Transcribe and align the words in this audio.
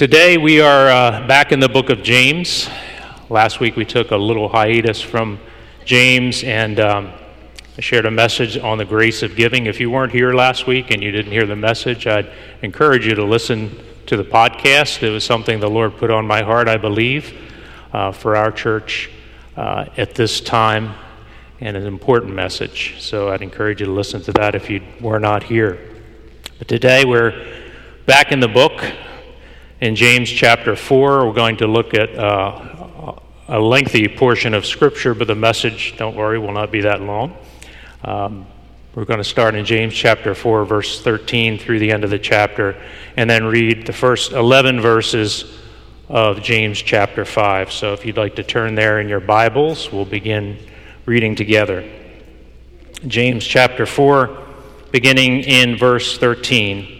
Today 0.00 0.38
we 0.38 0.62
are 0.62 0.88
uh, 0.88 1.26
back 1.26 1.52
in 1.52 1.60
the 1.60 1.68
book 1.68 1.90
of 1.90 2.02
James. 2.02 2.70
Last 3.28 3.60
week 3.60 3.76
we 3.76 3.84
took 3.84 4.12
a 4.12 4.16
little 4.16 4.48
hiatus 4.48 5.02
from 5.02 5.38
James 5.84 6.42
and 6.42 6.80
um, 6.80 7.12
I 7.76 7.82
shared 7.82 8.06
a 8.06 8.10
message 8.10 8.56
on 8.56 8.78
the 8.78 8.86
grace 8.86 9.22
of 9.22 9.36
giving. 9.36 9.66
If 9.66 9.78
you 9.78 9.90
weren't 9.90 10.12
here 10.12 10.32
last 10.32 10.66
week 10.66 10.90
and 10.90 11.02
you 11.02 11.10
didn't 11.10 11.32
hear 11.32 11.44
the 11.44 11.54
message, 11.54 12.06
I'd 12.06 12.32
encourage 12.62 13.06
you 13.06 13.14
to 13.14 13.24
listen 13.24 13.78
to 14.06 14.16
the 14.16 14.24
podcast. 14.24 15.02
It 15.02 15.10
was 15.10 15.22
something 15.22 15.60
the 15.60 15.68
Lord 15.68 15.98
put 15.98 16.10
on 16.10 16.26
my 16.26 16.42
heart, 16.44 16.66
I 16.66 16.78
believe, 16.78 17.38
uh, 17.92 18.10
for 18.10 18.36
our 18.36 18.50
church 18.50 19.10
uh, 19.54 19.84
at 19.98 20.14
this 20.14 20.40
time 20.40 20.94
and 21.60 21.76
an 21.76 21.86
important 21.86 22.32
message. 22.32 22.94
So 23.00 23.28
I'd 23.28 23.42
encourage 23.42 23.80
you 23.80 23.86
to 23.86 23.92
listen 23.92 24.22
to 24.22 24.32
that 24.32 24.54
if 24.54 24.70
you 24.70 24.80
were 24.98 25.20
not 25.20 25.42
here. 25.42 25.78
But 26.58 26.68
today 26.68 27.04
we're 27.04 27.66
back 28.06 28.32
in 28.32 28.40
the 28.40 28.48
book 28.48 28.82
in 29.80 29.96
James 29.96 30.28
chapter 30.28 30.76
4. 30.76 31.26
We're 31.26 31.32
going 31.32 31.56
to 31.58 31.66
look 31.66 31.94
at 31.94 32.14
uh, 32.14 33.14
a 33.48 33.58
lengthy 33.58 34.08
portion 34.08 34.52
of 34.54 34.66
Scripture, 34.66 35.14
but 35.14 35.26
the 35.26 35.34
message, 35.34 35.94
don't 35.96 36.14
worry, 36.14 36.38
will 36.38 36.52
not 36.52 36.70
be 36.70 36.82
that 36.82 37.00
long. 37.00 37.36
Um, 38.04 38.46
we're 38.94 39.06
going 39.06 39.18
to 39.18 39.24
start 39.24 39.54
in 39.54 39.64
James 39.64 39.94
chapter 39.94 40.34
4, 40.34 40.64
verse 40.64 41.00
13 41.02 41.58
through 41.58 41.78
the 41.78 41.92
end 41.92 42.04
of 42.04 42.10
the 42.10 42.18
chapter, 42.18 42.76
and 43.16 43.30
then 43.30 43.44
read 43.44 43.86
the 43.86 43.92
first 43.92 44.32
11 44.32 44.80
verses 44.80 45.58
of 46.08 46.42
James 46.42 46.80
chapter 46.82 47.24
5. 47.24 47.72
So 47.72 47.92
if 47.92 48.04
you'd 48.04 48.16
like 48.16 48.36
to 48.36 48.42
turn 48.42 48.74
there 48.74 49.00
in 49.00 49.08
your 49.08 49.20
Bibles, 49.20 49.90
we'll 49.92 50.04
begin 50.04 50.58
reading 51.06 51.34
together. 51.36 51.88
James 53.06 53.46
chapter 53.46 53.86
4, 53.86 54.46
beginning 54.90 55.44
in 55.44 55.78
verse 55.78 56.18
13. 56.18 56.99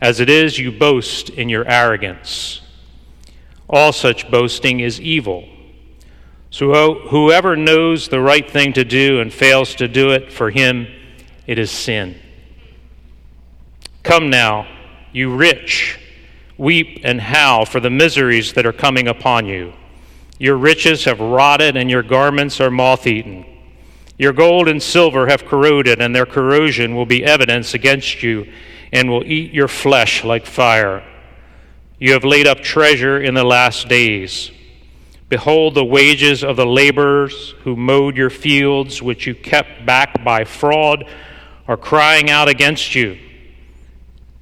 As 0.00 0.20
it 0.20 0.28
is, 0.28 0.58
you 0.58 0.70
boast 0.70 1.30
in 1.30 1.48
your 1.48 1.66
arrogance. 1.68 2.60
All 3.68 3.92
such 3.92 4.30
boasting 4.30 4.80
is 4.80 5.00
evil. 5.00 5.48
So 6.50 6.94
whoever 6.94 7.56
knows 7.56 8.08
the 8.08 8.20
right 8.20 8.48
thing 8.48 8.72
to 8.74 8.84
do 8.84 9.20
and 9.20 9.32
fails 9.32 9.74
to 9.76 9.88
do 9.88 10.10
it, 10.10 10.32
for 10.32 10.50
him 10.50 10.86
it 11.46 11.58
is 11.58 11.70
sin. 11.70 12.16
Come 14.02 14.30
now, 14.30 14.66
you 15.12 15.34
rich, 15.34 15.98
weep 16.56 17.00
and 17.04 17.20
howl 17.20 17.66
for 17.66 17.80
the 17.80 17.90
miseries 17.90 18.54
that 18.54 18.64
are 18.64 18.72
coming 18.72 19.08
upon 19.08 19.46
you. 19.46 19.72
Your 20.38 20.56
riches 20.56 21.04
have 21.04 21.20
rotted, 21.20 21.76
and 21.76 21.90
your 21.90 22.02
garments 22.02 22.60
are 22.60 22.70
moth 22.70 23.06
eaten. 23.06 23.44
Your 24.16 24.32
gold 24.32 24.68
and 24.68 24.82
silver 24.82 25.26
have 25.26 25.44
corroded, 25.44 26.00
and 26.00 26.14
their 26.14 26.26
corrosion 26.26 26.94
will 26.94 27.06
be 27.06 27.24
evidence 27.24 27.74
against 27.74 28.22
you 28.22 28.50
and 28.92 29.10
will 29.10 29.24
eat 29.24 29.52
your 29.52 29.68
flesh 29.68 30.24
like 30.24 30.46
fire. 30.46 31.04
You 31.98 32.12
have 32.12 32.24
laid 32.24 32.46
up 32.46 32.60
treasure 32.60 33.20
in 33.20 33.34
the 33.34 33.44
last 33.44 33.88
days. 33.88 34.50
Behold, 35.28 35.74
the 35.74 35.84
wages 35.84 36.42
of 36.42 36.56
the 36.56 36.66
laborers 36.66 37.54
who 37.64 37.76
mowed 37.76 38.16
your 38.16 38.30
fields, 38.30 39.02
which 39.02 39.26
you 39.26 39.34
kept 39.34 39.84
back 39.84 40.24
by 40.24 40.44
fraud, 40.44 41.04
are 41.66 41.76
crying 41.76 42.30
out 42.30 42.48
against 42.48 42.94
you 42.94 43.18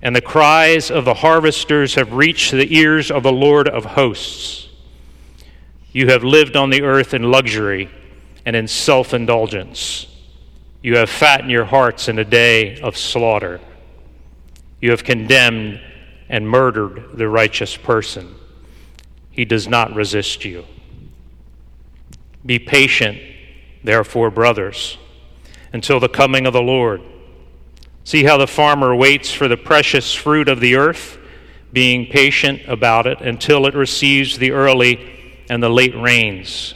and 0.07 0.15
the 0.15 0.21
cries 0.21 0.91
of 0.91 1.05
the 1.05 1.15
harvesters 1.15 1.95
have 1.95 2.13
reached 2.13 2.53
the 2.53 2.77
ears 2.77 3.11
of 3.11 3.23
the 3.25 3.33
Lord 3.33 3.69
of 3.69 3.85
hosts. 3.85 4.69
You 5.91 6.09
have 6.09 6.23
lived 6.23 6.55
on 6.55 6.71
the 6.71 6.83
earth 6.83 7.15
in 7.15 7.31
luxury 7.31 7.91
and 8.45 8.55
in 8.55 8.69
self 8.69 9.15
indulgence. 9.15 10.07
You 10.81 10.99
have 10.99 11.11
fattened 11.11 11.51
your 11.51 11.65
hearts 11.65 12.09
in 12.09 12.21
a 12.21 12.25
day 12.25 12.79
of 12.81 12.97
slaughter. 12.97 13.61
You 14.81 14.91
have 14.91 15.05
condemned 15.05 15.81
and 16.29 16.49
murdered 16.49 17.11
the 17.15 17.29
righteous 17.29 17.77
person. 17.77 18.35
He 19.31 19.45
does 19.45 19.69
not 19.69 19.95
resist 19.95 20.45
you. 20.45 20.65
Be 22.45 22.59
patient, 22.59 23.19
therefore, 23.83 24.31
brothers, 24.31 24.99
until 25.73 26.01
the 26.01 26.09
coming 26.09 26.47
of 26.47 26.53
the 26.53 26.63
Lord. 26.63 27.03
See 28.05 28.25
how 28.25 28.39
the 28.39 28.47
farmer 28.47 28.95
waits 28.95 29.33
for 29.33 29.49
the 29.49 29.57
precious 29.57 30.15
fruit 30.15 30.49
of 30.49 30.61
the 30.61 30.77
earth, 30.77 31.19
being 31.73 32.07
patient 32.07 32.63
about 32.69 33.07
it 33.07 33.21
until 33.21 33.67
it 33.67 33.75
receives 33.75 34.39
the 34.39 34.53
early 34.53 35.45
and 35.51 35.63
the 35.63 35.69
late 35.69 35.95
rains. 35.95 36.75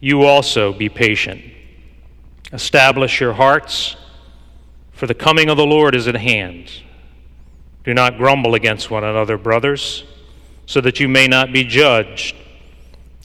You 0.00 0.22
also 0.22 0.72
be 0.72 0.88
patient. 0.88 1.42
Establish 2.52 3.20
your 3.20 3.34
hearts, 3.34 3.96
for 4.92 5.06
the 5.06 5.14
coming 5.14 5.50
of 5.50 5.56
the 5.56 5.66
Lord 5.66 5.94
is 5.94 6.08
at 6.08 6.16
hand. 6.16 6.70
Do 7.84 7.94
not 7.94 8.18
grumble 8.18 8.54
against 8.54 8.90
one 8.90 9.04
another, 9.04 9.38
brothers, 9.38 10.04
so 10.66 10.80
that 10.80 11.00
you 11.00 11.08
may 11.08 11.26
not 11.26 11.52
be 11.52 11.64
judged. 11.64 12.36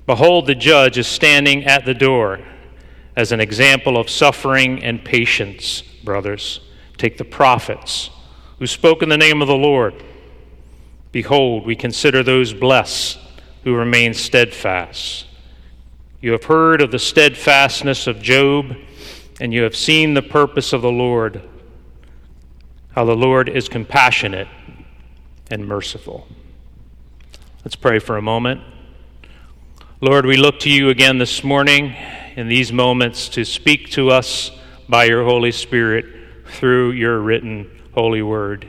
Behold, 0.05 0.47
the 0.47 0.55
judge 0.55 0.97
is 0.97 1.07
standing 1.07 1.65
at 1.65 1.85
the 1.85 1.93
door 1.93 2.39
as 3.15 3.31
an 3.31 3.39
example 3.39 3.97
of 3.97 4.09
suffering 4.09 4.83
and 4.83 5.03
patience, 5.03 5.81
brothers. 6.03 6.61
Take 6.97 7.17
the 7.17 7.25
prophets 7.25 8.09
who 8.59 8.67
spoke 8.67 9.01
in 9.01 9.09
the 9.09 9.17
name 9.17 9.41
of 9.41 9.47
the 9.47 9.55
Lord. 9.55 10.03
Behold, 11.11 11.65
we 11.65 11.75
consider 11.75 12.23
those 12.23 12.53
blessed 12.53 13.17
who 13.63 13.75
remain 13.75 14.13
steadfast. 14.13 15.25
You 16.21 16.31
have 16.31 16.45
heard 16.45 16.81
of 16.81 16.91
the 16.91 16.99
steadfastness 16.99 18.07
of 18.07 18.21
Job, 18.21 18.75
and 19.39 19.53
you 19.53 19.63
have 19.63 19.75
seen 19.75 20.13
the 20.13 20.21
purpose 20.21 20.71
of 20.73 20.81
the 20.81 20.91
Lord, 20.91 21.41
how 22.95 23.03
the 23.03 23.15
Lord 23.15 23.49
is 23.49 23.67
compassionate 23.67 24.47
and 25.51 25.67
merciful. 25.67 26.25
Let's 27.65 27.75
pray 27.75 27.99
for 27.99 28.15
a 28.15 28.21
moment. 28.21 28.61
Lord, 29.99 30.25
we 30.25 30.37
look 30.37 30.59
to 30.61 30.69
you 30.69 30.87
again 30.87 31.17
this 31.17 31.43
morning 31.43 31.93
in 32.37 32.47
these 32.47 32.71
moments 32.71 33.27
to 33.29 33.43
speak 33.43 33.89
to 33.91 34.11
us 34.11 34.49
by 34.87 35.03
your 35.03 35.25
Holy 35.25 35.51
Spirit 35.51 36.05
through 36.47 36.91
your 36.91 37.19
written 37.19 37.69
holy 37.93 38.21
word. 38.21 38.65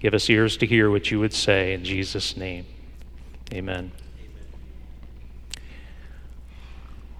Give 0.00 0.14
us 0.14 0.30
ears 0.30 0.56
to 0.56 0.66
hear 0.66 0.90
what 0.90 1.10
you 1.10 1.20
would 1.20 1.34
say 1.34 1.74
in 1.74 1.84
Jesus' 1.84 2.34
name. 2.34 2.64
Amen. 3.52 3.92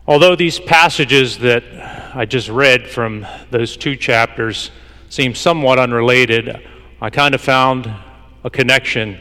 Although 0.07 0.37
these 0.37 0.59
passages 0.59 1.37
that 1.41 1.65
I 2.15 2.25
just 2.25 2.49
read 2.49 2.89
from 2.89 3.27
those 3.51 3.77
two 3.77 3.95
chapters 3.95 4.71
seem 5.09 5.35
somewhat 5.35 5.79
unrelated, 5.79 6.63
I 7.01 7.11
kind 7.11 7.35
of 7.35 7.41
found 7.41 7.91
a 8.45 8.51
connection 8.51 9.19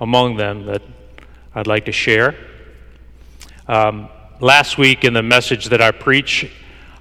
among 0.00 0.36
them 0.36 0.66
that 0.66 0.82
I'd 1.54 1.66
like 1.66 1.84
to 1.84 1.92
share. 1.92 2.34
Um, 3.68 4.08
last 4.40 4.78
week, 4.78 5.04
in 5.04 5.14
the 5.14 5.22
message 5.22 5.66
that 5.66 5.80
I 5.80 5.92
preach, 5.92 6.50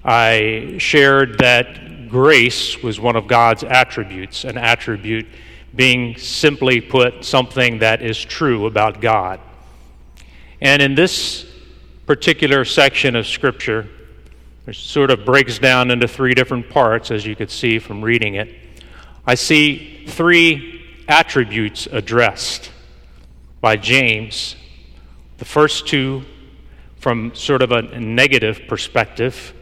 I 0.05 0.75
shared 0.77 1.39
that 1.39 2.09
grace 2.09 2.81
was 2.83 2.99
one 2.99 3.15
of 3.15 3.27
God's 3.27 3.63
attributes, 3.63 4.43
an 4.43 4.57
attribute 4.57 5.27
being 5.73 6.17
simply 6.17 6.81
put 6.81 7.25
something 7.25 7.79
that 7.79 8.01
is 8.01 8.23
true 8.23 8.67
about 8.67 9.01
God. 9.01 9.39
And 10.59 10.81
in 10.81 10.93
this 10.93 11.45
particular 12.05 12.65
section 12.65 13.15
of 13.15 13.25
Scripture, 13.25 13.87
which 14.65 14.85
sort 14.85 15.09
of 15.09 15.25
breaks 15.25 15.59
down 15.59 15.91
into 15.91 16.07
three 16.07 16.33
different 16.33 16.69
parts, 16.69 17.11
as 17.11 17.25
you 17.25 17.35
could 17.35 17.49
see 17.49 17.79
from 17.79 18.01
reading 18.01 18.35
it, 18.35 18.53
I 19.25 19.35
see 19.35 20.05
three 20.07 21.03
attributes 21.07 21.87
addressed 21.87 22.71
by 23.59 23.77
James. 23.77 24.55
The 25.37 25.45
first 25.45 25.87
two 25.87 26.23
from 26.97 27.33
sort 27.33 27.63
of 27.63 27.71
a 27.71 27.81
negative 27.99 28.61
perspective, 28.67 29.53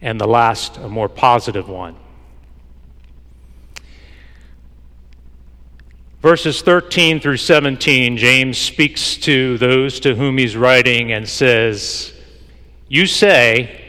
and 0.00 0.20
the 0.20 0.26
last, 0.26 0.76
a 0.78 0.88
more 0.88 1.08
positive 1.08 1.68
one. 1.68 1.94
Verses 6.20 6.60
13 6.62 7.20
through 7.20 7.36
17, 7.36 8.16
James 8.16 8.58
speaks 8.58 9.16
to 9.18 9.56
those 9.58 10.00
to 10.00 10.16
whom 10.16 10.38
he's 10.38 10.56
writing 10.56 11.12
and 11.12 11.28
says, 11.28 12.12
You 12.88 13.06
say, 13.06 13.82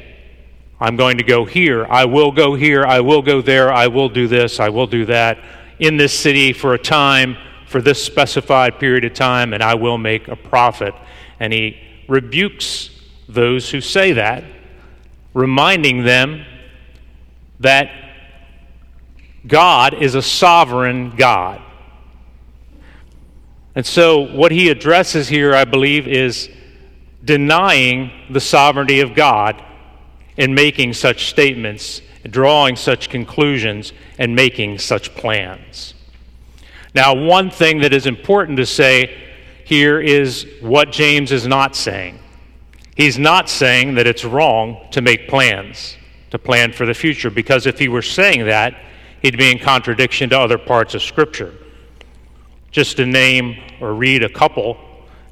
I'm 0.80 0.96
going 0.96 1.18
to 1.18 1.24
go 1.24 1.46
here, 1.46 1.86
I 1.86 2.06
will 2.06 2.32
go 2.32 2.56
here, 2.56 2.84
I 2.84 3.00
will 3.00 3.22
go 3.22 3.42
there, 3.42 3.72
I 3.72 3.88
will 3.88 4.10
do 4.10 4.28
this, 4.28 4.60
I 4.60 4.70
will 4.70 4.88
do 4.88 5.06
that, 5.06 5.38
in 5.80 5.98
this 5.98 6.18
city 6.18 6.54
for 6.54 6.74
a 6.74 6.80
time, 6.80 7.38
for 7.68 7.82
this 7.82 8.04
specified 8.04 8.80
period 8.80 9.06
of 9.06 9.14
time, 9.14 9.54
and 9.54 9.62
I 9.62 9.76
will 9.76 9.98
make 9.98 10.28
a 10.28 10.36
profit. 10.36 10.96
And 11.40 11.54
he 11.54 11.78
rebukes 12.08 12.90
those 13.30 13.70
who 13.70 13.82
say 13.82 14.14
that, 14.14 14.44
reminding 15.34 16.04
them 16.04 16.46
that 17.60 17.92
God 19.46 19.94
is 19.94 20.16
a 20.16 20.22
sovereign 20.22 21.16
God. 21.16 21.62
And 23.76 23.86
so, 23.86 24.22
what 24.34 24.52
he 24.52 24.70
addresses 24.70 25.28
here, 25.28 25.54
I 25.54 25.66
believe, 25.66 26.08
is 26.08 26.50
denying 27.28 28.10
the 28.30 28.40
sovereignty 28.40 29.02
of 29.02 29.14
God 29.14 29.62
in 30.38 30.56
making 30.56 30.94
such 30.94 31.28
statements, 31.28 32.02
drawing 32.30 32.76
such 32.76 33.10
conclusions, 33.10 33.92
and 34.18 34.36
making 34.36 34.80
such 34.80 35.14
plans. 35.14 35.94
Now, 36.96 37.14
one 37.14 37.52
thing 37.52 37.82
that 37.82 37.94
is 37.94 38.08
important 38.08 38.58
to 38.58 38.66
say 38.66 39.16
here 39.66 40.00
is 40.00 40.48
what 40.62 40.92
James 40.92 41.32
is 41.32 41.46
not 41.46 41.76
saying. 41.76 42.18
He's 42.96 43.20
not 43.20 43.50
saying 43.50 43.96
that 43.96 44.08
it's 44.08 44.24
wrong 44.24 44.88
to 44.92 45.02
make 45.02 45.28
plans, 45.28 45.98
to 46.32 46.40
plan 46.40 46.72
for 46.72 46.86
the 46.86 46.94
future, 46.94 47.30
because 47.30 47.68
if 47.68 47.78
he 47.78 47.90
were 47.90 48.02
saying 48.02 48.46
that, 48.46 48.74
he'd 49.22 49.38
be 49.38 49.52
in 49.52 49.60
contradiction 49.60 50.30
to 50.30 50.40
other 50.40 50.58
parts 50.58 50.96
of 50.96 51.04
Scripture. 51.04 51.54
Just 52.72 52.98
to 52.98 53.06
name 53.06 53.58
or 53.82 53.94
read 53.94 54.24
a 54.24 54.30
couple 54.30 54.78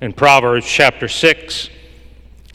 in 0.01 0.11
Proverbs 0.11 0.67
chapter 0.67 1.07
6, 1.07 1.69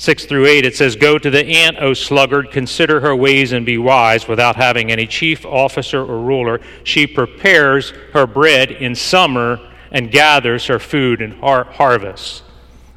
6 0.00 0.24
through 0.24 0.46
8, 0.46 0.64
it 0.64 0.74
says, 0.74 0.96
Go 0.96 1.18
to 1.18 1.28
the 1.28 1.44
ant, 1.44 1.76
O 1.78 1.92
sluggard, 1.92 2.50
consider 2.50 3.00
her 3.00 3.14
ways 3.14 3.52
and 3.52 3.66
be 3.66 3.76
wise, 3.76 4.26
without 4.26 4.56
having 4.56 4.90
any 4.90 5.06
chief 5.06 5.44
officer 5.44 6.00
or 6.00 6.22
ruler. 6.22 6.58
She 6.84 7.06
prepares 7.06 7.90
her 8.14 8.26
bread 8.26 8.70
in 8.70 8.94
summer 8.94 9.60
and 9.92 10.10
gathers 10.10 10.64
her 10.68 10.78
food 10.78 11.20
in 11.20 11.32
har- 11.32 11.64
harvest. 11.64 12.44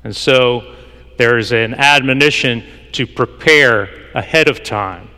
And 0.05 0.15
so 0.15 0.77
there's 1.17 1.51
an 1.51 1.73
admonition 1.73 2.63
to 2.93 3.05
prepare 3.05 3.89
ahead 4.15 4.47
of 4.47 4.63
time. 4.63 5.09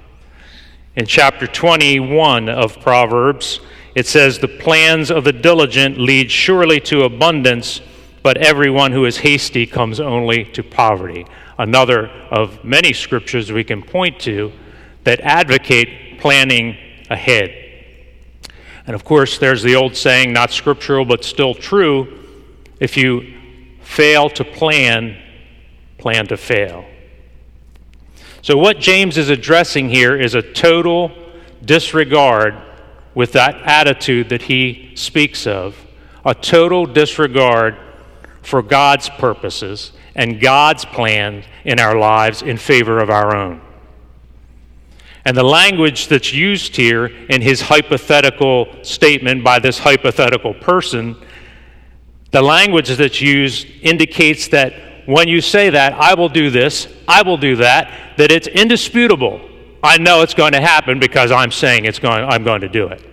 In 0.95 1.05
chapter 1.05 1.45
21 1.45 2.49
of 2.49 2.79
Proverbs, 2.79 3.59
it 3.93 4.07
says, 4.07 4.39
The 4.39 4.47
plans 4.47 5.11
of 5.11 5.23
the 5.23 5.33
diligent 5.33 5.99
lead 5.99 6.31
surely 6.31 6.79
to 6.79 7.03
abundance, 7.03 7.79
but 8.23 8.37
everyone 8.37 8.91
who 8.91 9.05
is 9.05 9.17
hasty 9.17 9.67
comes 9.67 9.99
only 9.99 10.45
to 10.45 10.63
poverty. 10.63 11.27
Another 11.57 12.07
of 12.31 12.63
many 12.63 12.91
scriptures 12.93 13.51
we 13.51 13.63
can 13.63 13.81
point 13.81 14.19
to 14.21 14.51
that 15.05 15.21
advocate 15.21 16.19
planning 16.19 16.77
ahead. 17.09 17.65
And 18.87 18.93
of 18.93 19.03
course, 19.03 19.37
there's 19.37 19.63
the 19.63 19.75
old 19.75 19.95
saying, 19.95 20.33
not 20.33 20.51
scriptural, 20.51 21.05
but 21.05 21.23
still 21.23 21.53
true 21.53 22.19
if 22.79 22.97
you 22.97 23.33
fail 23.81 24.29
to 24.31 24.43
plan, 24.43 25.17
plan 25.97 26.27
to 26.27 26.37
fail. 26.37 26.85
So, 28.41 28.57
what 28.57 28.79
James 28.79 29.17
is 29.17 29.29
addressing 29.29 29.89
here 29.89 30.19
is 30.19 30.35
a 30.35 30.41
total 30.41 31.11
disregard 31.63 32.55
with 33.15 33.31
that 33.31 33.55
attitude 33.63 34.29
that 34.29 34.43
he 34.43 34.91
speaks 34.95 35.47
of, 35.47 35.75
a 36.23 36.35
total 36.35 36.85
disregard 36.85 37.75
for 38.43 38.61
God's 38.61 39.09
purposes 39.09 39.93
and 40.15 40.39
God's 40.39 40.85
plan 40.85 41.43
in 41.63 41.79
our 41.79 41.97
lives 41.97 42.41
in 42.41 42.57
favor 42.57 42.99
of 42.99 43.09
our 43.09 43.35
own. 43.35 43.61
And 45.25 45.35
the 45.35 45.43
language 45.43 46.07
that's 46.07 46.33
used 46.33 46.75
here 46.75 47.07
in 47.07 47.41
his 47.41 47.61
hypothetical 47.61 48.67
statement 48.83 49.43
by 49.43 49.59
this 49.59 49.79
hypothetical 49.79 50.53
person, 50.53 51.15
the 52.31 52.41
language 52.41 52.89
that's 52.89 53.21
used 53.21 53.67
indicates 53.81 54.47
that 54.49 54.73
when 55.07 55.27
you 55.27 55.41
say 55.41 55.69
that, 55.71 55.93
I 55.93 56.13
will 56.13 56.29
do 56.29 56.49
this, 56.49 56.87
I 57.07 57.23
will 57.23 57.37
do 57.37 57.55
that, 57.57 58.17
that 58.17 58.31
it's 58.31 58.47
indisputable. 58.47 59.41
I 59.83 59.97
know 59.97 60.21
it's 60.21 60.33
going 60.33 60.53
to 60.53 60.61
happen 60.61 60.99
because 60.99 61.31
I'm 61.31 61.51
saying 61.51 61.85
it's 61.85 61.99
going, 61.99 62.23
I'm 62.23 62.43
going 62.43 62.61
to 62.61 62.69
do 62.69 62.87
it. 62.87 63.03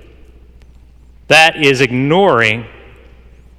That 1.29 1.63
is 1.63 1.81
ignoring 1.81 2.67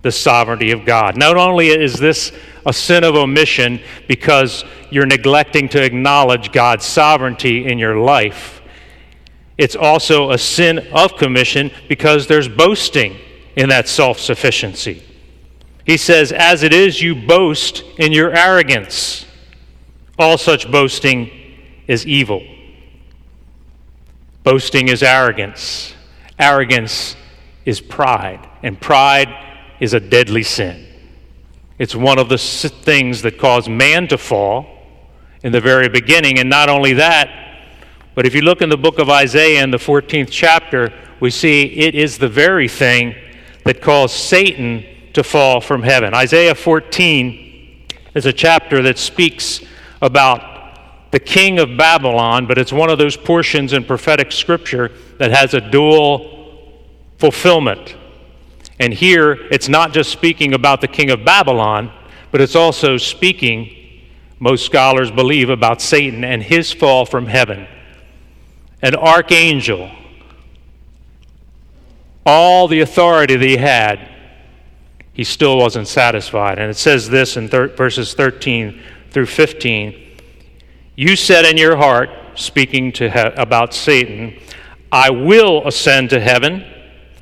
the 0.04 0.12
sovereignty 0.12 0.72
of 0.72 0.86
God. 0.86 1.18
Not 1.18 1.36
only 1.36 1.70
is 1.70 1.98
this 1.98 2.32
a 2.66 2.74
sin 2.74 3.04
of 3.04 3.16
omission 3.16 3.82
because 4.08 4.64
you're 4.92 5.06
neglecting 5.06 5.68
to 5.70 5.84
acknowledge 5.84 6.52
God's 6.52 6.86
sovereignty 6.86 7.66
in 7.66 7.80
your 7.80 7.98
life, 7.98 8.62
it's 9.58 9.76
also 9.76 10.32
a 10.32 10.38
sin 10.38 10.88
of 10.94 11.16
commission 11.16 11.72
because 11.88 12.28
there's 12.28 12.48
boasting 12.48 13.18
in 13.56 13.70
that 13.70 13.88
self 13.88 14.20
sufficiency. 14.20 15.04
He 15.86 15.98
says, 15.98 16.32
As 16.32 16.64
it 16.64 16.74
is, 16.74 17.02
you 17.02 17.16
boast 17.16 17.84
in 17.98 18.12
your 18.12 18.36
arrogance. 18.36 19.26
All 20.20 20.38
such 20.38 20.72
boasting 20.72 21.32
is 21.88 22.06
evil. 22.06 22.46
Boasting 24.44 24.90
is 24.90 25.02
arrogance. 25.02 25.94
Arrogance 26.38 27.16
is 27.66 27.80
pride. 27.80 28.48
And 28.64 28.80
pride 28.80 29.30
is 29.84 29.94
a 29.94 30.00
deadly 30.00 30.44
sin. 30.44 30.88
It's 31.78 31.94
one 31.94 32.18
of 32.18 32.30
the 32.30 32.38
things 32.38 33.22
that 33.24 33.38
caused 33.38 33.70
man 33.70 34.08
to 34.08 34.18
fall 34.18 34.66
in 35.44 35.52
the 35.52 35.60
very 35.60 35.90
beginning. 35.90 36.40
And 36.40 36.50
not 36.50 36.70
only 36.70 36.94
that, 36.94 37.30
but 38.16 38.26
if 38.26 38.34
you 38.34 38.44
look 38.44 38.62
in 38.62 38.70
the 38.70 38.78
book 38.78 38.98
of 38.98 39.10
Isaiah 39.10 39.62
in 39.62 39.72
the 39.72 39.78
14th 39.78 40.30
chapter, 40.32 40.94
we 41.20 41.30
see 41.30 41.64
it 41.64 41.96
is 41.96 42.18
the 42.18 42.30
very 42.30 42.70
thing 42.70 43.14
that 43.66 43.82
caused 43.82 44.16
Satan 44.16 44.86
to 45.12 45.22
fall 45.22 45.60
from 45.60 45.84
heaven. 45.84 46.14
Isaiah 46.14 46.56
14 46.56 47.86
is 48.16 48.26
a 48.26 48.32
chapter 48.32 48.82
that 48.84 48.98
speaks 48.98 49.66
about 50.02 51.12
the 51.12 51.20
king 51.20 51.60
of 51.60 51.76
Babylon, 51.76 52.46
but 52.46 52.58
it's 52.58 52.72
one 52.72 52.90
of 52.90 53.00
those 53.00 53.18
portions 53.18 53.74
in 53.74 53.84
prophetic 53.84 54.32
scripture 54.32 54.92
that 55.18 55.32
has 55.32 55.54
a 55.54 55.60
dual 55.60 56.88
fulfillment. 57.18 57.98
And 58.80 58.94
here, 58.94 59.34
it's 59.52 59.70
not 59.70 59.94
just 59.94 60.12
speaking 60.12 60.54
about 60.54 60.82
the 60.82 60.88
king 60.88 61.12
of 61.12 61.24
Babylon, 61.24 61.92
but 62.32 62.42
it's 62.42 62.56
also 62.56 62.98
speaking, 62.98 64.02
most 64.40 64.66
scholars 64.66 65.12
believe, 65.12 65.50
about 65.50 65.82
Satan 65.82 66.24
and 66.24 66.42
his 66.42 66.72
fall 66.72 67.06
from 67.06 67.28
heaven. 67.28 67.68
An 68.82 68.96
archangel, 68.96 69.92
all 72.26 72.68
the 72.68 72.80
authority 72.80 73.36
that 73.36 73.46
he 73.46 73.58
had, 73.58 74.10
he 75.14 75.24
still 75.24 75.58
wasn't 75.58 75.88
satisfied. 75.88 76.58
And 76.58 76.72
it 76.72 76.78
says 76.78 77.10
this 77.10 77.38
in 77.38 77.48
thir- 77.48 77.68
verses 77.68 78.14
13 78.16 78.82
through 79.12 79.28
15 79.28 80.00
You 80.96 81.16
said 81.16 81.46
in 81.46 81.58
your 81.58 81.76
heart, 81.76 82.10
speaking 82.36 82.92
to 82.94 83.10
he- 83.10 83.42
about 83.42 83.74
Satan, 83.74 84.40
I 84.92 85.12
will 85.12 85.68
ascend 85.68 86.10
to 86.10 86.20
heaven 86.20 86.66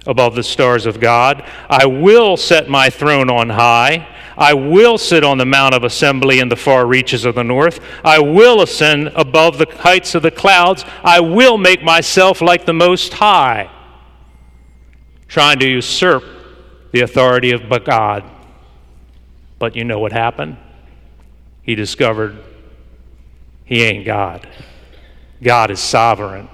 above 0.05 0.35
the 0.35 0.43
stars 0.43 0.85
of 0.85 0.99
God. 0.99 1.43
I 1.69 1.85
will 1.85 2.37
set 2.37 2.69
my 2.69 2.89
throne 2.89 3.29
on 3.29 3.49
high. 3.49 4.07
I 4.37 4.53
will 4.53 4.97
sit 4.97 5.23
on 5.23 5.37
the 5.37 5.45
mount 5.45 5.75
of 5.75 5.83
assembly 5.83 6.39
in 6.39 6.49
the 6.49 6.55
far 6.55 6.87
reaches 6.87 7.25
of 7.25 7.35
the 7.35 7.43
north. 7.43 7.79
I 8.03 8.19
will 8.19 8.61
ascend 8.61 9.11
above 9.15 9.57
the 9.57 9.67
heights 9.69 10.15
of 10.15 10.23
the 10.23 10.31
clouds. 10.31 10.83
I 11.03 11.19
will 11.19 11.57
make 11.57 11.83
myself 11.83 12.41
like 12.41 12.65
the 12.65 12.73
Most 12.73 13.13
High. 13.13 13.69
Trying 15.27 15.59
to 15.59 15.67
usurp 15.67 16.23
the 16.91 17.01
authority 17.01 17.51
of 17.51 17.69
God. 17.85 18.23
But 19.59 19.75
you 19.75 19.83
know 19.83 19.99
what 19.99 20.11
happened? 20.11 20.57
He 21.61 21.75
discovered 21.75 22.43
he 23.63 23.83
ain't 23.83 24.05
God. 24.05 24.47
God 25.41 25.71
is 25.71 25.79
sovereign. 25.79 26.49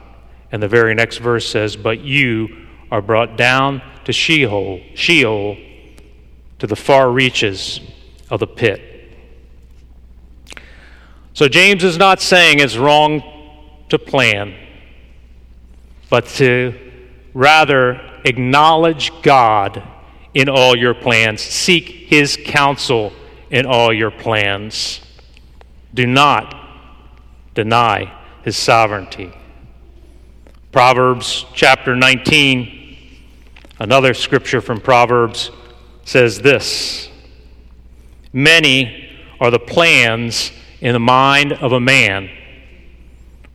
And 0.51 0.61
the 0.61 0.67
very 0.67 0.93
next 0.93 1.17
verse 1.17 1.49
says, 1.49 1.75
But 1.75 2.01
you 2.01 2.66
are 2.91 3.01
brought 3.01 3.37
down 3.37 3.81
to 4.05 4.13
Sheol, 4.13 4.81
Sheol, 4.95 5.57
to 6.59 6.67
the 6.67 6.75
far 6.75 7.11
reaches 7.11 7.81
of 8.29 8.39
the 8.39 8.47
pit. 8.47 8.81
So 11.33 11.47
James 11.47 11.83
is 11.83 11.97
not 11.97 12.19
saying 12.21 12.59
it's 12.59 12.77
wrong 12.77 13.21
to 13.89 13.99
plan, 13.99 14.55
but 16.09 16.25
to 16.27 16.73
rather 17.33 18.01
acknowledge 18.25 19.11
God 19.21 19.83
in 20.33 20.49
all 20.49 20.75
your 20.75 20.93
plans, 20.93 21.41
seek 21.41 21.87
his 22.07 22.37
counsel 22.43 23.13
in 23.49 23.65
all 23.65 23.93
your 23.93 24.11
plans. 24.11 25.01
Do 25.93 26.05
not 26.05 26.55
deny 27.53 28.13
his 28.43 28.55
sovereignty. 28.55 29.33
Proverbs 30.71 31.45
chapter 31.53 31.95
19 31.95 32.76
Another 33.79 34.13
scripture 34.15 34.59
from 34.59 34.81
Proverbs 34.81 35.51
says 36.03 36.39
this 36.41 37.09
Many 38.33 39.09
are 39.39 39.51
the 39.51 39.59
plans 39.59 40.51
in 40.81 40.93
the 40.93 40.99
mind 40.99 41.53
of 41.53 41.73
a 41.73 41.79
man, 41.79 42.29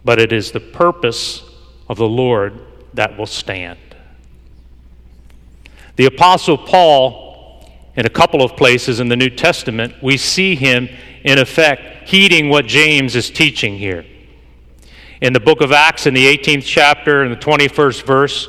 but 0.05 0.21
it 0.21 0.33
is 0.33 0.53
the 0.53 0.61
purpose 0.61 1.43
of 1.89 1.97
the 1.97 2.09
Lord 2.09 2.61
that 2.95 3.19
will 3.19 3.27
stand. 3.27 3.79
The 5.97 6.07
Apostle 6.07 6.57
Paul, 6.57 7.69
in 7.97 8.07
a 8.07 8.11
couple 8.11 8.43
of 8.43 8.57
places 8.57 9.01
in 9.01 9.09
the 9.09 9.17
New 9.17 9.29
Testament, 9.29 9.95
we 10.03 10.17
see 10.17 10.55
him, 10.55 10.89
in 11.25 11.39
effect, 11.39 12.09
heeding 12.09 12.49
what 12.49 12.67
James 12.67 13.17
is 13.17 13.29
teaching 13.29 13.77
here. 13.77 14.05
In 15.21 15.33
the 15.33 15.41
book 15.41 15.61
of 15.61 15.73
Acts, 15.73 16.07
in 16.07 16.15
the 16.15 16.27
18th 16.27 16.65
chapter, 16.65 17.25
in 17.25 17.31
the 17.31 17.37
21st 17.37 18.05
verse, 18.05 18.49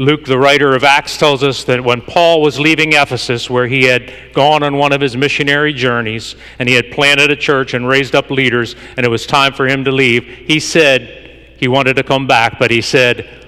Luke, 0.00 0.24
the 0.26 0.38
writer 0.38 0.76
of 0.76 0.84
Acts, 0.84 1.16
tells 1.16 1.42
us 1.42 1.64
that 1.64 1.82
when 1.82 2.00
Paul 2.00 2.40
was 2.40 2.60
leaving 2.60 2.92
Ephesus, 2.92 3.50
where 3.50 3.66
he 3.66 3.82
had 3.82 4.12
gone 4.32 4.62
on 4.62 4.76
one 4.76 4.92
of 4.92 5.00
his 5.00 5.16
missionary 5.16 5.72
journeys 5.72 6.36
and 6.60 6.68
he 6.68 6.76
had 6.76 6.92
planted 6.92 7.32
a 7.32 7.36
church 7.36 7.74
and 7.74 7.86
raised 7.86 8.14
up 8.14 8.30
leaders, 8.30 8.76
and 8.96 9.04
it 9.04 9.08
was 9.08 9.26
time 9.26 9.52
for 9.52 9.66
him 9.66 9.82
to 9.84 9.90
leave, 9.90 10.22
he 10.22 10.60
said 10.60 11.56
he 11.58 11.66
wanted 11.66 11.94
to 11.94 12.04
come 12.04 12.28
back, 12.28 12.60
but 12.60 12.70
he 12.70 12.80
said, 12.80 13.44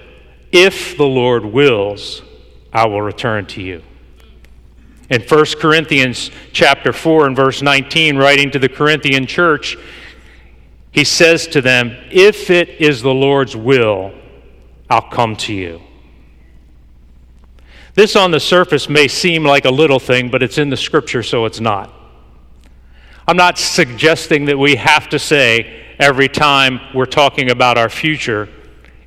If 0.50 0.96
the 0.96 1.06
Lord 1.06 1.44
wills, 1.44 2.22
I 2.72 2.84
will 2.86 3.02
return 3.02 3.46
to 3.46 3.62
you. 3.62 3.84
In 5.08 5.22
1 5.22 5.44
Corinthians 5.60 6.32
chapter 6.52 6.92
4 6.92 7.28
and 7.28 7.36
verse 7.36 7.62
19, 7.62 8.16
writing 8.16 8.50
to 8.50 8.58
the 8.58 8.68
Corinthian 8.68 9.24
church, 9.24 9.76
he 10.90 11.04
says 11.04 11.46
to 11.46 11.62
them, 11.62 11.96
If 12.10 12.50
it 12.50 12.70
is 12.80 13.02
the 13.02 13.14
Lord's 13.14 13.54
will, 13.54 14.12
I'll 14.88 15.08
come 15.10 15.36
to 15.36 15.54
you. 15.54 15.80
This 18.00 18.16
on 18.16 18.30
the 18.30 18.40
surface 18.40 18.88
may 18.88 19.08
seem 19.08 19.44
like 19.44 19.66
a 19.66 19.70
little 19.70 20.00
thing, 20.00 20.30
but 20.30 20.42
it's 20.42 20.56
in 20.56 20.70
the 20.70 20.76
scripture, 20.78 21.22
so 21.22 21.44
it's 21.44 21.60
not. 21.60 21.92
I'm 23.28 23.36
not 23.36 23.58
suggesting 23.58 24.46
that 24.46 24.58
we 24.58 24.76
have 24.76 25.10
to 25.10 25.18
say 25.18 25.84
every 25.98 26.30
time 26.30 26.80
we're 26.94 27.04
talking 27.04 27.50
about 27.50 27.76
our 27.76 27.90
future, 27.90 28.48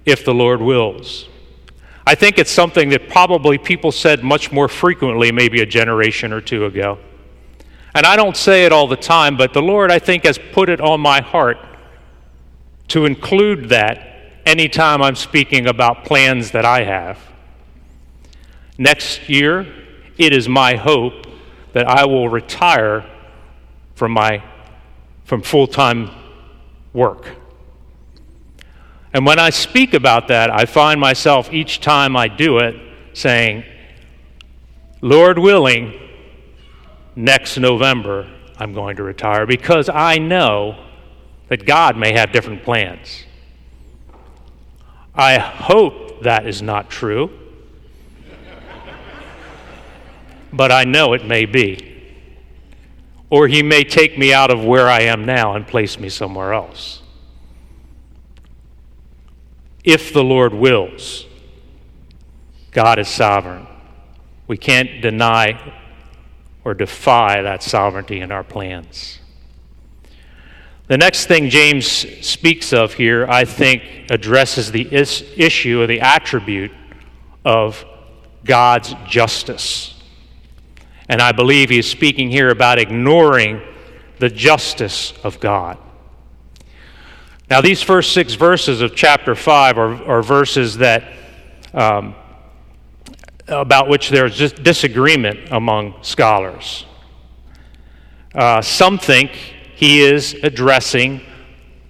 if 0.06 0.24
the 0.24 0.34
Lord 0.36 0.62
wills. 0.62 1.28
I 2.06 2.14
think 2.14 2.38
it's 2.38 2.52
something 2.52 2.90
that 2.90 3.10
probably 3.10 3.58
people 3.58 3.92
said 3.92 4.24
much 4.24 4.52
more 4.52 4.68
frequently, 4.68 5.32
maybe 5.32 5.62
a 5.62 5.66
generation 5.66 6.32
or 6.32 6.40
two 6.40 6.66
ago. 6.66 7.00
And 7.96 8.06
I 8.06 8.16
don't 8.16 8.38
say 8.38 8.64
it 8.64 8.72
all 8.72 8.86
the 8.86 8.96
time, 8.96 9.38
but 9.38 9.54
the 9.54 9.62
Lord, 9.64 9.90
I 9.92 9.98
think, 9.98 10.24
has 10.26 10.38
put 10.52 10.70
it 10.70 10.80
on 10.80 11.00
my 11.02 11.20
heart 11.20 11.58
to 12.90 13.06
include 13.06 13.70
that 13.70 14.44
anytime 14.46 15.02
I'm 15.02 15.16
speaking 15.16 15.66
about 15.66 16.06
plans 16.06 16.52
that 16.52 16.64
I 16.64 16.84
have. 16.84 17.33
Next 18.77 19.30
year, 19.30 19.68
it 20.18 20.34
is 20.34 20.50
my 20.50 20.75
hope 20.75 21.27
that 21.74 21.88
I 21.88 22.06
will 22.06 22.30
retire 22.30 23.06
from 23.96 24.12
my 24.12 24.44
from 25.25 25.42
full-time 25.42 26.12
work. 26.92 27.27
And 29.13 29.25
when 29.25 29.39
I 29.39 29.51
speak 29.51 29.94
about 29.94 30.27
that, 30.27 30.50
I 30.50 30.65
find 30.65 31.00
myself 31.00 31.53
each 31.53 31.80
time 31.80 32.18
I 32.18 32.27
do 32.27 32.58
it 32.58 32.75
saying, 33.13 33.63
Lord 35.01 35.38
willing, 35.38 35.94
next 37.15 37.58
November 37.58 38.30
I'm 38.58 38.74
going 38.74 38.96
to 38.98 39.03
retire 39.03 39.46
because 39.46 39.88
I 39.88 40.18
know 40.18 40.84
that 41.48 41.65
God 41.65 41.96
may 41.98 42.13
have 42.13 42.32
different 42.32 42.63
plans. 42.63 43.25
I 45.13 45.38
hope 45.38 46.24
that 46.24 46.48
is 46.48 46.62
not 46.62 46.89
true, 46.89 47.30
but 50.53 50.72
I 50.72 50.83
know 50.83 51.13
it 51.13 51.25
may 51.25 51.45
be. 51.45 51.89
Or 53.29 53.48
He 53.48 53.63
may 53.63 53.83
take 53.83 54.17
me 54.17 54.33
out 54.33 54.51
of 54.51 54.63
where 54.63 54.88
I 54.88 55.01
am 55.01 55.25
now 55.25 55.55
and 55.55 55.67
place 55.67 56.00
me 56.00 56.10
somewhere 56.10 56.53
else. 56.53 57.01
If 59.83 60.13
the 60.13 60.24
Lord 60.24 60.53
wills, 60.53 61.25
God 62.72 63.00
is 63.00 63.07
sovereign. 63.07 63.67
We 64.48 64.57
can't 64.57 65.01
deny 65.01 65.79
or 66.63 66.74
defy 66.74 67.41
that 67.41 67.63
sovereignty 67.63 68.22
in 68.22 68.31
our 68.31 68.43
plans. 68.43 69.19
The 70.88 70.98
next 70.98 71.27
thing 71.27 71.50
James 71.50 71.88
speaks 71.88 72.74
of 72.74 72.93
here, 72.93 73.25
I 73.27 73.45
think, 73.45 73.83
addresses 74.10 74.72
the 74.72 74.81
is- 74.93 75.24
issue 75.36 75.81
or 75.81 75.88
the 75.88 76.01
attribute 76.01 76.72
of 77.45 77.86
God's 78.43 78.93
justice. 79.07 79.93
And 81.10 81.22
I 81.22 81.31
believe 81.31 81.69
he's 81.69 81.89
speaking 81.89 82.29
here 82.29 82.50
about 82.50 82.79
ignoring 82.79 83.62
the 84.19 84.29
justice 84.29 85.13
of 85.24 85.39
God. 85.39 85.77
Now, 87.50 87.62
these 87.62 87.81
first 87.81 88.13
six 88.13 88.33
verses 88.36 88.81
of 88.81 88.95
chapter 88.95 89.36
5 89.36 89.77
are, 89.77 90.03
are 90.05 90.24
verses 90.24 90.77
that, 90.77 91.03
um, 91.74 92.15
about 93.48 93.89
which 93.89 94.10
there's 94.10 94.53
disagreement 94.53 95.51
among 95.51 96.01
scholars. 96.03 96.86
Uh, 98.33 98.62
some 98.62 98.98
think 98.98 99.31
he 99.75 100.01
is 100.01 100.33
addressing 100.41 101.22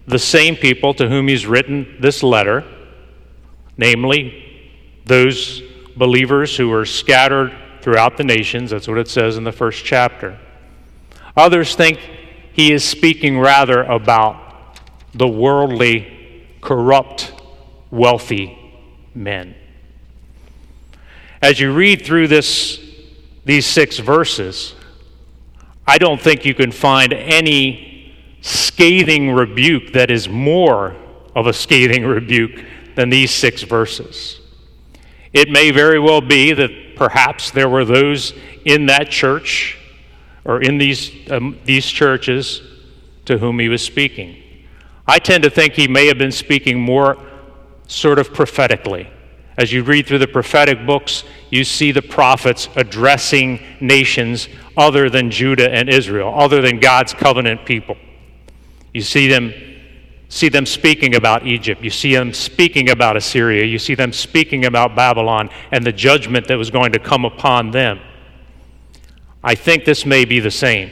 the 0.07 0.19
same 0.19 0.55
people 0.55 0.93
to 0.95 1.07
whom 1.07 1.27
he's 1.27 1.45
written 1.45 1.95
this 1.99 2.23
letter, 2.23 2.65
namely 3.77 4.67
those 5.05 5.61
believers 5.95 6.57
who 6.57 6.73
are 6.73 6.85
scattered 6.85 7.53
throughout 7.83 8.15
the 8.15 8.23
nations. 8.23 8.71
That's 8.71 8.87
what 8.87 8.97
it 8.97 9.09
says 9.09 9.35
in 9.35 9.43
the 9.43 9.51
first 9.51 9.83
chapter. 9.83 10.39
Others 11.35 11.75
think 11.75 11.99
he 12.53 12.71
is 12.71 12.83
speaking 12.83 13.39
rather 13.39 13.83
about 13.83 14.79
the 15.13 15.27
worldly, 15.27 16.47
corrupt, 16.61 17.33
wealthy 17.91 18.57
men. 19.13 19.55
As 21.41 21.59
you 21.59 21.73
read 21.73 22.05
through 22.05 22.29
this, 22.29 22.79
these 23.43 23.65
six 23.65 23.99
verses, 23.99 24.75
I 25.85 25.97
don't 25.97 26.21
think 26.21 26.45
you 26.45 26.53
can 26.53 26.71
find 26.71 27.11
any 27.11 28.15
scathing 28.41 29.31
rebuke 29.31 29.91
that 29.91 30.09
is 30.09 30.29
more 30.29 30.95
of 31.35 31.47
a 31.47 31.53
scathing 31.53 32.05
rebuke 32.05 32.63
than 32.95 33.09
these 33.09 33.31
six 33.31 33.63
verses. 33.63 34.39
It 35.33 35.49
may 35.49 35.71
very 35.71 35.99
well 35.99 36.21
be 36.21 36.53
that 36.53 36.95
perhaps 36.95 37.51
there 37.51 37.67
were 37.67 37.83
those 37.83 38.33
in 38.65 38.85
that 38.85 39.09
church 39.09 39.77
or 40.45 40.61
in 40.61 40.77
these, 40.77 41.11
um, 41.31 41.57
these 41.65 41.85
churches 41.87 42.61
to 43.25 43.37
whom 43.39 43.59
he 43.59 43.69
was 43.69 43.83
speaking. 43.83 44.37
I 45.07 45.19
tend 45.19 45.43
to 45.43 45.49
think 45.49 45.73
he 45.73 45.87
may 45.87 46.07
have 46.07 46.17
been 46.17 46.31
speaking 46.31 46.79
more 46.79 47.17
sort 47.87 48.19
of 48.19 48.33
prophetically. 48.33 49.09
As 49.57 49.71
you 49.71 49.83
read 49.83 50.07
through 50.07 50.19
the 50.19 50.27
prophetic 50.27 50.85
books, 50.85 51.23
you 51.49 51.63
see 51.63 51.91
the 51.91 52.01
prophets 52.01 52.69
addressing 52.75 53.59
nations 53.79 54.47
other 54.75 55.09
than 55.09 55.29
Judah 55.29 55.71
and 55.71 55.89
Israel, 55.89 56.33
other 56.35 56.61
than 56.61 56.79
God's 56.79 57.13
covenant 57.13 57.65
people. 57.65 57.95
You 58.93 59.01
see 59.01 59.27
them 59.27 59.53
see 60.33 60.49
them 60.49 60.65
speaking 60.65 61.13
about 61.13 61.45
Egypt. 61.45 61.83
You 61.83 61.91
see 61.91 62.15
them 62.15 62.33
speaking 62.33 62.89
about 62.89 63.15
Assyria. 63.15 63.65
You 63.65 63.77
see 63.77 63.93
them 63.93 64.11
speaking 64.11 64.65
about 64.65 64.95
Babylon 64.95 65.51
and 65.71 65.85
the 65.85 65.91
judgment 65.91 66.47
that 66.47 66.57
was 66.57 66.71
going 66.71 66.91
to 66.93 66.99
come 66.99 67.23
upon 67.23 67.69
them. 67.69 67.99
I 69.43 69.53
think 69.53 69.85
this 69.85 70.07
may 70.07 70.25
be 70.25 70.39
the 70.39 70.49
same. 70.49 70.89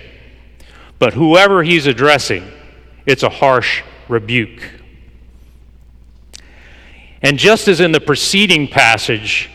But 1.00 1.16
whoever 1.16 1.64
he's 1.64 1.88
addressing, 1.88 2.52
it's 3.08 3.24
a 3.24 3.30
harsh 3.30 3.82
rebuke. 4.08 4.62
And 7.24 7.40
just 7.40 7.68
as 7.68 7.80
in 7.80 7.94
the 7.94 8.00
preceding 8.00 8.68
passage, 8.68 9.50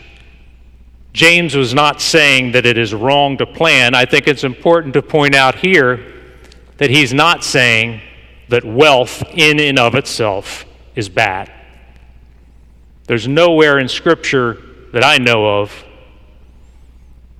James 1.13 1.55
was 1.55 1.73
not 1.73 2.01
saying 2.01 2.51
that 2.51 2.65
it 2.65 2.77
is 2.77 2.93
wrong 2.93 3.37
to 3.37 3.45
plan, 3.45 3.95
I 3.95 4.03
think 4.03 4.27
it's 4.27 4.43
important 4.43 4.95
to 4.95 5.01
point 5.01 5.33
out 5.33 5.55
here 5.55 6.13
that 6.75 6.89
he's 6.89 7.13
not 7.13 7.45
saying 7.45 8.01
that 8.49 8.63
wealth 8.63 9.23
in 9.33 9.59
and 9.59 9.77
of 9.77 9.95
itself 9.95 10.65
is 10.95 11.09
bad. 11.09 11.51
There's 13.05 13.27
nowhere 13.27 13.79
in 13.79 13.87
Scripture 13.87 14.57
that 14.91 15.03
I 15.03 15.17
know 15.17 15.61
of 15.61 15.83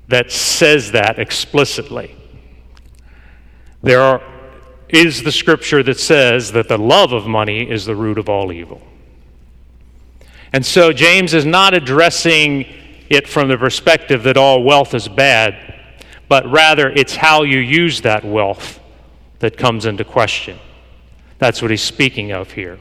that 0.08 0.32
says 0.32 0.92
that 0.92 1.20
explicitly. 1.20 2.16
There 3.82 4.02
are, 4.02 4.22
is 4.90 5.24
the 5.24 5.32
Scripture 5.32 5.84
that 5.84 6.00
says 6.00 6.52
that 6.54 6.68
the 6.68 6.78
love 6.78 7.12
of 7.12 7.28
money 7.28 7.70
is 7.70 7.86
the 7.86 7.96
root 7.96 8.18
of 8.18 8.30
all 8.30 8.52
evil. 8.52 8.82
And 10.54 10.66
so 10.66 10.94
James 10.94 11.34
is 11.34 11.46
not 11.46 11.74
addressing 11.74 12.66
it 13.10 13.28
from 13.28 13.50
the 13.50 13.58
perspective 13.58 14.24
that 14.24 14.38
all 14.38 14.64
wealth 14.64 14.94
is 14.94 15.08
bad, 15.08 15.76
but 16.30 16.50
rather 16.50 16.90
it's 16.90 17.16
how 17.16 17.44
you 17.44 17.60
use 17.60 18.02
that 18.02 18.24
wealth 18.24 18.80
that 19.40 19.58
comes 19.58 19.86
into 19.86 20.04
question. 20.04 20.58
That's 21.39 21.62
what 21.62 21.72
he's 21.72 21.82
speaking 21.82 22.32
of 22.32 22.51
here. 22.51 22.79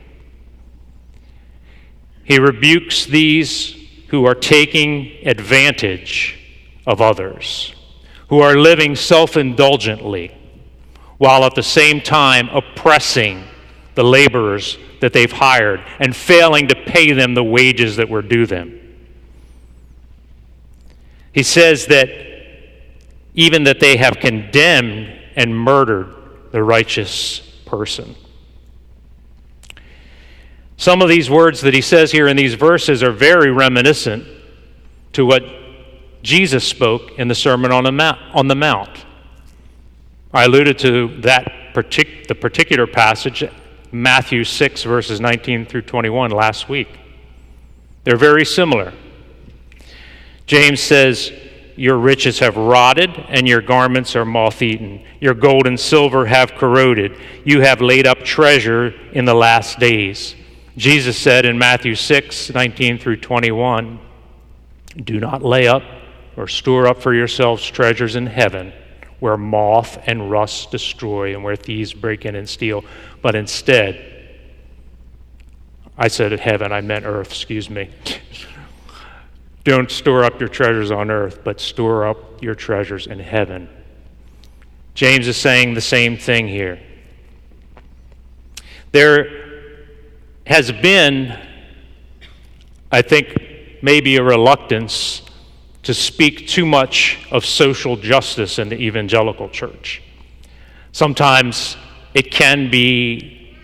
He 2.25 2.39
rebukes 2.39 3.05
these 3.05 3.77
who 4.09 4.25
are 4.25 4.35
taking 4.35 5.13
advantage 5.27 6.39
of 6.87 7.01
others, 7.01 7.75
who 8.29 8.41
are 8.41 8.57
living 8.57 8.97
self 8.97 9.37
indulgently, 9.37 10.35
while 11.19 11.45
at 11.45 11.55
the 11.55 11.63
same 11.63 12.01
time 12.01 12.49
oppressing 12.49 13.45
the 13.95 14.05
laborers 14.05 14.79
that 15.01 15.13
they've 15.13 15.33
hired 15.33 15.81
and 15.99 16.15
failing 16.15 16.69
to 16.69 16.75
pay 16.75 17.13
them 17.13 17.35
the 17.35 17.45
wages 17.45 17.97
that 17.97 18.09
were 18.09 18.23
due 18.23 18.47
them. 18.47 18.81
He 21.33 21.43
says 21.43 21.87
that 21.87 22.09
even 23.35 23.65
that 23.65 23.81
they 23.81 23.97
have 23.99 24.19
condemned 24.19 25.13
and 25.37 25.57
murdered 25.57 26.15
the 26.51 26.63
righteous 26.63 27.41
person. 27.67 28.17
Some 30.77 31.01
of 31.01 31.09
these 31.09 31.31
words 31.31 31.61
that 31.63 31.75
he 31.75 31.81
says 31.81 32.13
here 32.13 32.29
in 32.29 32.37
these 32.37 32.55
verses 32.55 33.03
are 33.03 33.13
very 33.13 33.51
reminiscent 33.51 34.27
to 35.13 35.25
what 35.25 35.43
Jesus 36.23 36.67
spoke 36.67 37.19
in 37.19 37.29
the 37.29 37.35
Sermon 37.35 37.73
on 37.73 37.85
the 37.85 37.93
Mount. 37.93 38.19
On 38.35 38.49
the 38.49 38.55
Mount. 38.55 39.07
I 40.35 40.45
alluded 40.45 40.79
to 40.81 41.21
that 41.23 41.73
partic- 41.73 42.27
the 42.27 42.35
particular 42.35 42.87
passage, 42.87 43.43
Matthew 43.91 44.45
6, 44.45 44.83
verses 44.83 45.21
19 45.21 45.65
through 45.65 45.83
21, 45.83 46.31
last 46.31 46.69
week. 46.69 46.89
They're 48.05 48.17
very 48.17 48.45
similar. 48.45 48.93
James 50.47 50.81
says, 50.81 51.33
Your 51.75 51.97
riches 51.97 52.39
have 52.41 52.57
rotted, 52.57 53.11
and 53.29 53.49
your 53.49 53.63
garments 53.63 54.15
are 54.15 54.25
moth 54.25 54.61
eaten. 54.61 55.03
Your 55.21 55.35
gold 55.35 55.67
and 55.67 55.81
silver 55.81 56.27
have 56.27 56.53
corroded. 56.53 57.17
You 57.45 57.63
have 57.63 57.81
laid 57.81 58.07
up 58.07 58.19
treasure 58.19 58.95
in 59.13 59.25
the 59.25 59.35
last 59.35 59.79
days. 59.79 60.35
Jesus 60.77 61.17
said 61.19 61.47
in 61.47 61.59
Matthew 61.59 61.95
6 61.95 62.53
19 62.53 62.99
through 62.99 63.17
21, 63.17 63.99
Do 65.03 65.19
not 65.21 65.43
lay 65.43 65.67
up 65.69 65.83
or 66.37 66.49
store 66.49 66.87
up 66.87 67.01
for 67.01 67.15
yourselves 67.15 67.67
treasures 67.67 68.17
in 68.17 68.27
heaven 68.27 68.73
where 69.21 69.37
moth 69.37 69.99
and 70.07 70.31
rust 70.31 70.71
destroy 70.71 71.35
and 71.35 71.43
where 71.43 71.57
thieves 71.57 71.95
break 71.95 72.27
in 72.27 72.35
and 72.35 72.49
steal, 72.49 72.85
but 73.23 73.35
instead, 73.35 74.13
I 75.97 76.09
said 76.09 76.39
heaven, 76.39 76.73
I 76.73 76.83
meant 76.83 77.07
earth, 77.07 77.29
excuse 77.29 77.71
me. 77.71 77.91
Don't 79.65 79.91
store 79.91 80.25
up 80.25 80.39
your 80.39 80.51
treasures 80.51 80.91
on 80.91 81.11
earth, 81.11 81.41
but 81.43 81.61
store 81.61 82.07
up 82.07 82.43
your 82.43 82.55
treasures 82.55 83.07
in 83.07 83.19
heaven. 83.19 83.69
James 84.95 85.27
is 85.27 85.37
saying 85.37 85.75
the 85.75 85.81
same 85.81 86.17
thing 86.17 86.47
here. 86.47 86.81
There 88.93 89.56
has 90.47 90.71
been, 90.71 91.39
I 92.91 93.03
think, 93.03 93.37
maybe 93.83 94.17
a 94.17 94.23
reluctance 94.23 95.23
to 95.83 95.93
speak 95.93 96.49
too 96.49 96.65
much 96.65 97.19
of 97.31 97.45
social 97.45 97.97
justice 97.97 98.59
in 98.59 98.69
the 98.69 98.77
evangelical 98.77 99.49
church. 99.49 100.03
Sometimes 100.93 101.77
it 102.15 102.31
can 102.31 102.71
be 102.71 103.57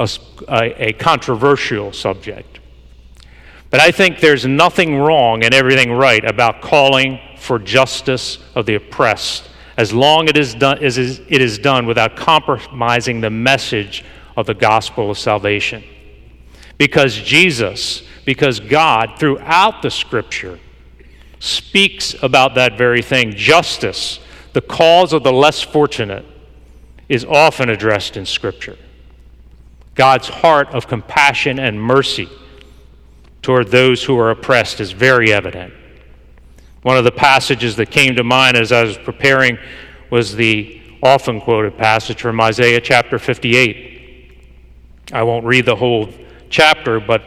a, 0.00 0.08
a, 0.48 0.88
a, 0.88 0.92
controversial 0.94 1.92
subject. 1.92 2.60
But 3.70 3.80
I 3.80 3.90
think 3.90 4.20
there's 4.20 4.46
nothing 4.46 4.98
wrong 4.98 5.44
and 5.44 5.52
everything 5.54 5.92
right 5.92 6.24
about 6.24 6.62
calling 6.62 7.18
for 7.38 7.58
justice 7.58 8.38
of 8.54 8.66
the 8.66 8.76
oppressed 8.76 9.48
as 9.76 9.92
long 9.92 10.28
as 10.28 10.54
it 10.54 10.96
is, 10.98 11.20
it 11.28 11.42
is 11.42 11.58
done 11.58 11.86
without 11.86 12.16
compromising 12.16 13.20
the 13.20 13.30
message 13.30 14.04
of 14.36 14.46
the 14.46 14.54
gospel 14.54 15.10
of 15.10 15.18
salvation. 15.18 15.82
Because 16.78 17.14
Jesus, 17.14 18.02
because 18.24 18.60
God, 18.60 19.18
throughout 19.18 19.82
the 19.82 19.90
scripture, 19.90 20.58
speaks 21.38 22.14
about 22.22 22.54
that 22.54 22.76
very 22.76 23.02
thing. 23.02 23.32
Justice, 23.32 24.20
the 24.52 24.60
cause 24.60 25.12
of 25.12 25.22
the 25.22 25.32
less 25.32 25.62
fortunate, 25.62 26.24
is 27.08 27.24
often 27.24 27.70
addressed 27.70 28.16
in 28.16 28.26
scripture. 28.26 28.76
God's 29.94 30.28
heart 30.28 30.68
of 30.68 30.86
compassion 30.86 31.58
and 31.58 31.80
mercy 31.80 32.28
toward 33.42 33.68
those 33.68 34.02
who 34.04 34.18
are 34.18 34.30
oppressed 34.30 34.80
is 34.80 34.92
very 34.92 35.32
evident. 35.32 35.72
One 36.82 36.98
of 36.98 37.04
the 37.04 37.12
passages 37.12 37.76
that 37.76 37.90
came 37.90 38.16
to 38.16 38.24
mind 38.24 38.56
as 38.56 38.72
I 38.72 38.82
was 38.82 38.98
preparing 38.98 39.58
was 40.10 40.36
the 40.36 40.80
often 41.02 41.40
quoted 41.40 41.76
passage 41.78 42.20
from 42.20 42.40
Isaiah 42.40 42.80
chapter 42.80 43.18
58. 43.18 43.95
I 45.12 45.22
won't 45.22 45.44
read 45.44 45.66
the 45.66 45.76
whole 45.76 46.08
chapter, 46.50 47.00
but 47.00 47.22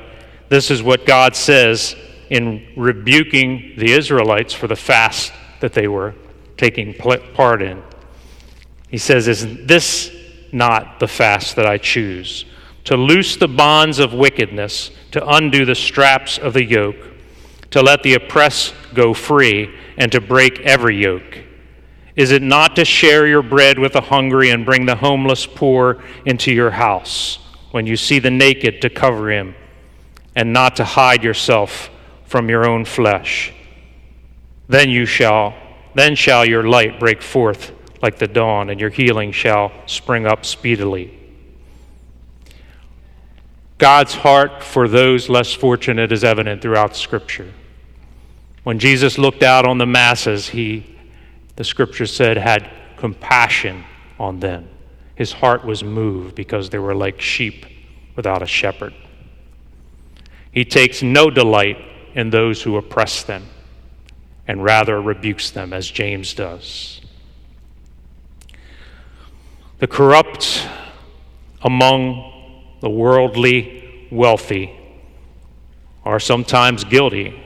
this 0.49 0.69
is 0.69 0.83
what 0.83 1.05
God 1.05 1.35
says 1.35 1.95
in 2.29 2.67
rebuking 2.75 3.73
the 3.77 3.91
Israelites 3.91 4.53
for 4.53 4.67
the 4.67 4.75
fast 4.75 5.31
that 5.61 5.73
they 5.73 5.87
were 5.87 6.13
taking 6.57 6.93
part 6.93 7.61
in. 7.61 7.81
He 8.89 8.97
says, 8.97 9.27
Is 9.27 9.65
this 9.65 10.11
not 10.51 10.99
the 10.99 11.07
fast 11.07 11.55
that 11.55 11.65
I 11.65 11.77
choose? 11.77 12.45
To 12.85 12.97
loose 12.97 13.37
the 13.37 13.47
bonds 13.47 13.99
of 13.99 14.13
wickedness, 14.13 14.91
to 15.11 15.27
undo 15.27 15.65
the 15.65 15.75
straps 15.75 16.37
of 16.37 16.53
the 16.53 16.63
yoke, 16.63 16.95
to 17.71 17.81
let 17.81 18.03
the 18.03 18.15
oppressed 18.15 18.73
go 18.93 19.13
free, 19.13 19.75
and 19.97 20.11
to 20.11 20.19
break 20.19 20.59
every 20.61 21.01
yoke. 21.01 21.43
Is 22.15 22.31
it 22.31 22.41
not 22.41 22.75
to 22.75 22.83
share 22.83 23.27
your 23.27 23.43
bread 23.43 23.79
with 23.79 23.93
the 23.93 24.01
hungry 24.01 24.49
and 24.49 24.65
bring 24.65 24.85
the 24.85 24.95
homeless 24.95 25.45
poor 25.45 26.03
into 26.25 26.51
your 26.51 26.71
house? 26.71 27.39
When 27.71 27.85
you 27.85 27.95
see 27.95 28.19
the 28.19 28.31
naked 28.31 28.81
to 28.81 28.89
cover 28.89 29.31
him, 29.31 29.55
and 30.35 30.53
not 30.53 30.75
to 30.77 30.83
hide 30.83 31.23
yourself 31.23 31.89
from 32.25 32.49
your 32.49 32.67
own 32.67 32.85
flesh. 32.85 33.53
Then 34.67 34.89
you 34.89 35.05
shall, 35.05 35.55
then 35.95 36.15
shall 36.15 36.45
your 36.45 36.63
light 36.63 36.99
break 36.99 37.21
forth 37.21 37.73
like 38.01 38.17
the 38.17 38.27
dawn, 38.27 38.69
and 38.69 38.79
your 38.79 38.89
healing 38.89 39.31
shall 39.31 39.71
spring 39.85 40.25
up 40.25 40.45
speedily. 40.45 41.15
God's 43.77 44.13
heart 44.13 44.63
for 44.63 44.87
those 44.87 45.29
less 45.29 45.53
fortunate 45.53 46.11
is 46.11 46.23
evident 46.23 46.61
throughout 46.61 46.95
Scripture. 46.95 47.51
When 48.63 48.77
Jesus 48.77 49.17
looked 49.17 49.41
out 49.41 49.65
on 49.65 49.77
the 49.77 49.85
masses, 49.85 50.49
he, 50.49 50.97
the 51.55 51.63
Scripture 51.63 52.05
said, 52.05 52.37
had 52.37 52.69
compassion 52.97 53.83
on 54.19 54.39
them. 54.39 54.67
His 55.19 55.33
heart 55.33 55.65
was 55.65 55.83
moved 55.83 56.33
because 56.33 56.69
they 56.69 56.79
were 56.79 56.95
like 56.95 57.19
sheep 57.19 57.65
without 58.15 58.41
a 58.41 58.45
shepherd. 58.45 58.93
He 60.53 60.63
takes 60.63 61.03
no 61.03 61.29
delight 61.29 61.77
in 62.15 62.29
those 62.29 62.61
who 62.61 62.77
oppress 62.77 63.23
them 63.23 63.45
and 64.47 64.63
rather 64.63 65.01
rebukes 65.01 65.51
them, 65.51 65.73
as 65.73 65.91
James 65.91 66.33
does. 66.33 67.01
The 69.79 69.87
corrupt 69.87 70.65
among 71.63 72.77
the 72.79 72.89
worldly 72.89 74.07
wealthy 74.09 74.73
are 76.05 76.21
sometimes 76.21 76.85
guilty 76.85 77.43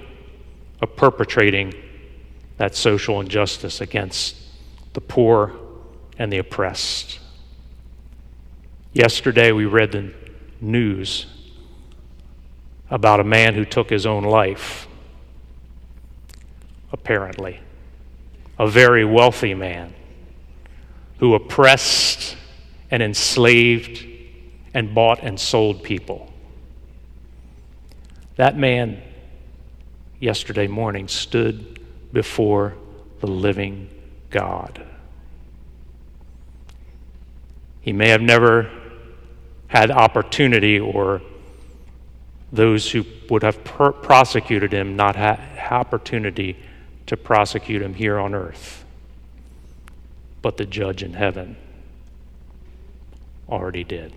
of 0.80 0.96
perpetrating 0.96 1.74
that 2.58 2.76
social 2.76 3.20
injustice 3.20 3.82
against 3.82 4.36
the 4.94 5.02
poor 5.02 5.54
and 6.20 6.32
the 6.32 6.38
oppressed. 6.38 7.20
Yesterday, 8.94 9.52
we 9.52 9.66
read 9.66 9.92
the 9.92 10.14
news 10.62 11.26
about 12.92 13.20
a 13.20 13.24
man 13.24 13.56
who 13.56 13.66
took 13.66 13.90
his 13.90 14.06
own 14.06 14.24
life, 14.24 14.88
apparently. 16.92 17.60
A 18.60 18.68
very 18.68 19.04
wealthy 19.04 19.56
man 19.56 19.96
who 21.18 21.34
oppressed 21.34 22.38
and 22.92 23.02
enslaved 23.02 24.06
and 24.76 24.94
bought 24.94 25.24
and 25.24 25.40
sold 25.40 25.82
people. 25.82 26.32
That 28.36 28.56
man, 28.56 29.02
yesterday 30.20 30.68
morning, 30.68 31.08
stood 31.08 31.80
before 32.14 32.76
the 33.22 33.28
living 33.28 33.90
God. 34.30 34.86
He 37.82 37.92
may 37.92 38.10
have 38.10 38.22
never 38.22 38.70
had 39.74 39.90
opportunity 39.90 40.80
or 40.80 41.20
those 42.52 42.92
who 42.92 43.04
would 43.32 43.42
have 43.42 43.64
per- 43.64 43.92
prosecuted 43.92 44.72
him 44.72 44.96
not 44.96 45.16
had 45.16 45.40
opportunity 45.72 46.56
to 47.08 47.18
prosecute 47.18 47.82
him 47.82 47.96
here 47.96 48.20
on 48.20 48.36
earth. 48.36 48.86
But 50.44 50.58
the 50.58 50.66
judge 50.68 51.02
in 51.02 51.14
heaven 51.14 51.58
already 53.50 53.84
did. 53.84 54.14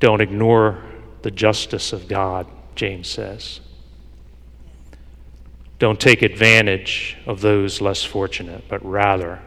Don't 0.00 0.20
ignore 0.20 0.82
the 1.22 1.30
justice 1.30 1.92
of 1.92 2.08
God, 2.08 2.48
James 2.74 3.06
says. 3.06 3.60
Don't 5.78 6.00
take 6.00 6.22
advantage 6.22 7.16
of 7.24 7.40
those 7.40 7.80
less 7.80 8.02
fortunate, 8.02 8.64
but 8.68 8.84
rather 8.84 9.40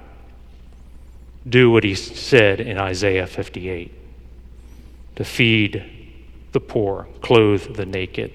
do 1.47 1.69
what 1.71 1.84
he 1.84 1.95
said 1.95 2.60
in 2.60 2.77
Isaiah 2.77 3.27
58 3.27 3.93
to 5.15 5.23
feed 5.23 5.84
the 6.51 6.60
poor, 6.60 7.08
clothe 7.21 7.75
the 7.75 7.86
naked. 7.86 8.34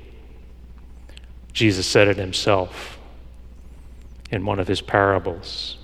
Jesus 1.53 1.87
said 1.87 2.09
it 2.09 2.16
himself 2.16 2.99
in 4.31 4.44
one 4.44 4.61
of 4.61 4.68
his 4.68 4.81
parables. 4.81 5.79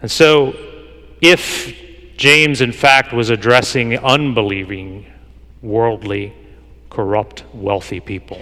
And 0.00 0.10
so, 0.10 0.54
if 1.20 1.76
James, 2.16 2.60
in 2.60 2.72
fact, 2.72 3.12
was 3.12 3.30
addressing 3.30 3.98
unbelieving, 3.98 5.06
worldly, 5.62 6.32
corrupt, 6.90 7.44
wealthy 7.52 8.00
people, 8.00 8.40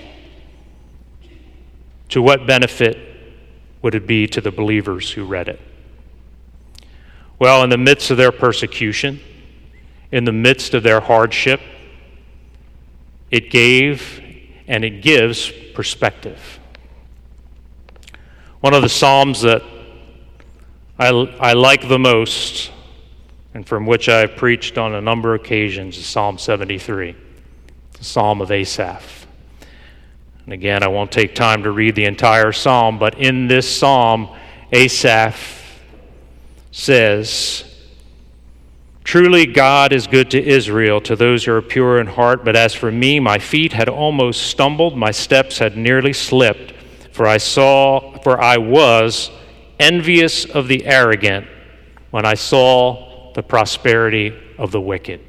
to 2.10 2.22
what 2.22 2.46
benefit 2.46 2.96
would 3.82 3.94
it 3.94 4.06
be 4.06 4.26
to 4.28 4.40
the 4.40 4.52
believers 4.52 5.10
who 5.10 5.24
read 5.24 5.48
it? 5.48 5.60
Well, 7.38 7.64
in 7.64 7.70
the 7.70 7.78
midst 7.78 8.10
of 8.10 8.16
their 8.16 8.32
persecution, 8.32 9.20
in 10.12 10.24
the 10.24 10.32
midst 10.32 10.74
of 10.74 10.82
their 10.82 11.00
hardship, 11.00 11.60
it 13.30 13.50
gave 13.50 14.20
and 14.68 14.84
it 14.84 15.02
gives 15.02 15.50
perspective. 15.74 16.60
One 18.60 18.72
of 18.72 18.82
the 18.82 18.88
Psalms 18.88 19.42
that 19.42 19.62
I, 20.98 21.08
I 21.08 21.52
like 21.54 21.88
the 21.88 21.98
most, 21.98 22.70
and 23.52 23.66
from 23.66 23.84
which 23.84 24.08
I've 24.08 24.36
preached 24.36 24.78
on 24.78 24.94
a 24.94 25.00
number 25.00 25.34
of 25.34 25.40
occasions, 25.40 25.98
is 25.98 26.06
Psalm 26.06 26.38
73, 26.38 27.16
the 27.94 28.04
Psalm 28.04 28.40
of 28.40 28.52
Asaph. 28.52 29.26
And 30.44 30.52
again, 30.52 30.84
I 30.84 30.88
won't 30.88 31.10
take 31.10 31.34
time 31.34 31.64
to 31.64 31.72
read 31.72 31.96
the 31.96 32.04
entire 32.04 32.52
psalm, 32.52 32.98
but 32.98 33.18
in 33.18 33.48
this 33.48 33.68
psalm, 33.68 34.28
Asaph 34.70 35.63
says, 36.74 37.62
Truly, 39.04 39.46
God 39.46 39.92
is 39.92 40.08
good 40.08 40.28
to 40.32 40.42
Israel, 40.42 41.00
to 41.02 41.14
those 41.14 41.44
who 41.44 41.52
are 41.52 41.62
pure 41.62 42.00
in 42.00 42.08
heart. 42.08 42.44
But 42.44 42.56
as 42.56 42.74
for 42.74 42.90
me, 42.90 43.20
my 43.20 43.38
feet 43.38 43.72
had 43.72 43.88
almost 43.88 44.48
stumbled, 44.48 44.96
my 44.96 45.12
steps 45.12 45.58
had 45.58 45.76
nearly 45.76 46.12
slipped, 46.12 46.72
for 47.12 47.28
I 47.28 47.36
saw, 47.36 48.18
for 48.22 48.42
I 48.42 48.56
was 48.56 49.30
envious 49.78 50.46
of 50.46 50.66
the 50.66 50.84
arrogant 50.84 51.46
when 52.10 52.26
I 52.26 52.34
saw 52.34 53.32
the 53.34 53.42
prosperity 53.42 54.34
of 54.58 54.72
the 54.72 54.80
wicked. 54.80 55.20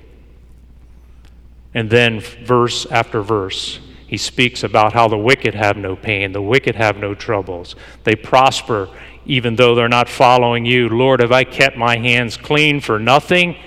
And 1.75 1.91
then, 1.91 2.21
verse 2.21 2.87
after 2.87 3.21
verse, 3.21 3.79
he 4.07 4.17
speaks 4.17 4.63
about 4.63 4.93
how 4.93 5.07
the 5.07 5.17
wicked 5.17 5.53
have 5.53 5.77
no 5.77 5.95
pain, 5.95 6.31
the 6.31 6.41
wicked 6.41 6.75
have 6.75 6.97
no 6.97 7.13
troubles. 7.13 7.75
They 8.03 8.15
prosper 8.15 8.89
even 9.25 9.55
though 9.55 9.75
they're 9.75 9.89
not 9.89 10.07
following 10.07 10.65
you. 10.65 10.89
Lord, 10.89 11.19
have 11.21 11.31
I 11.31 11.43
kept 11.43 11.77
my 11.77 11.97
hands 11.97 12.37
clean 12.37 12.79
for 12.79 12.99
nothing? 12.99 13.57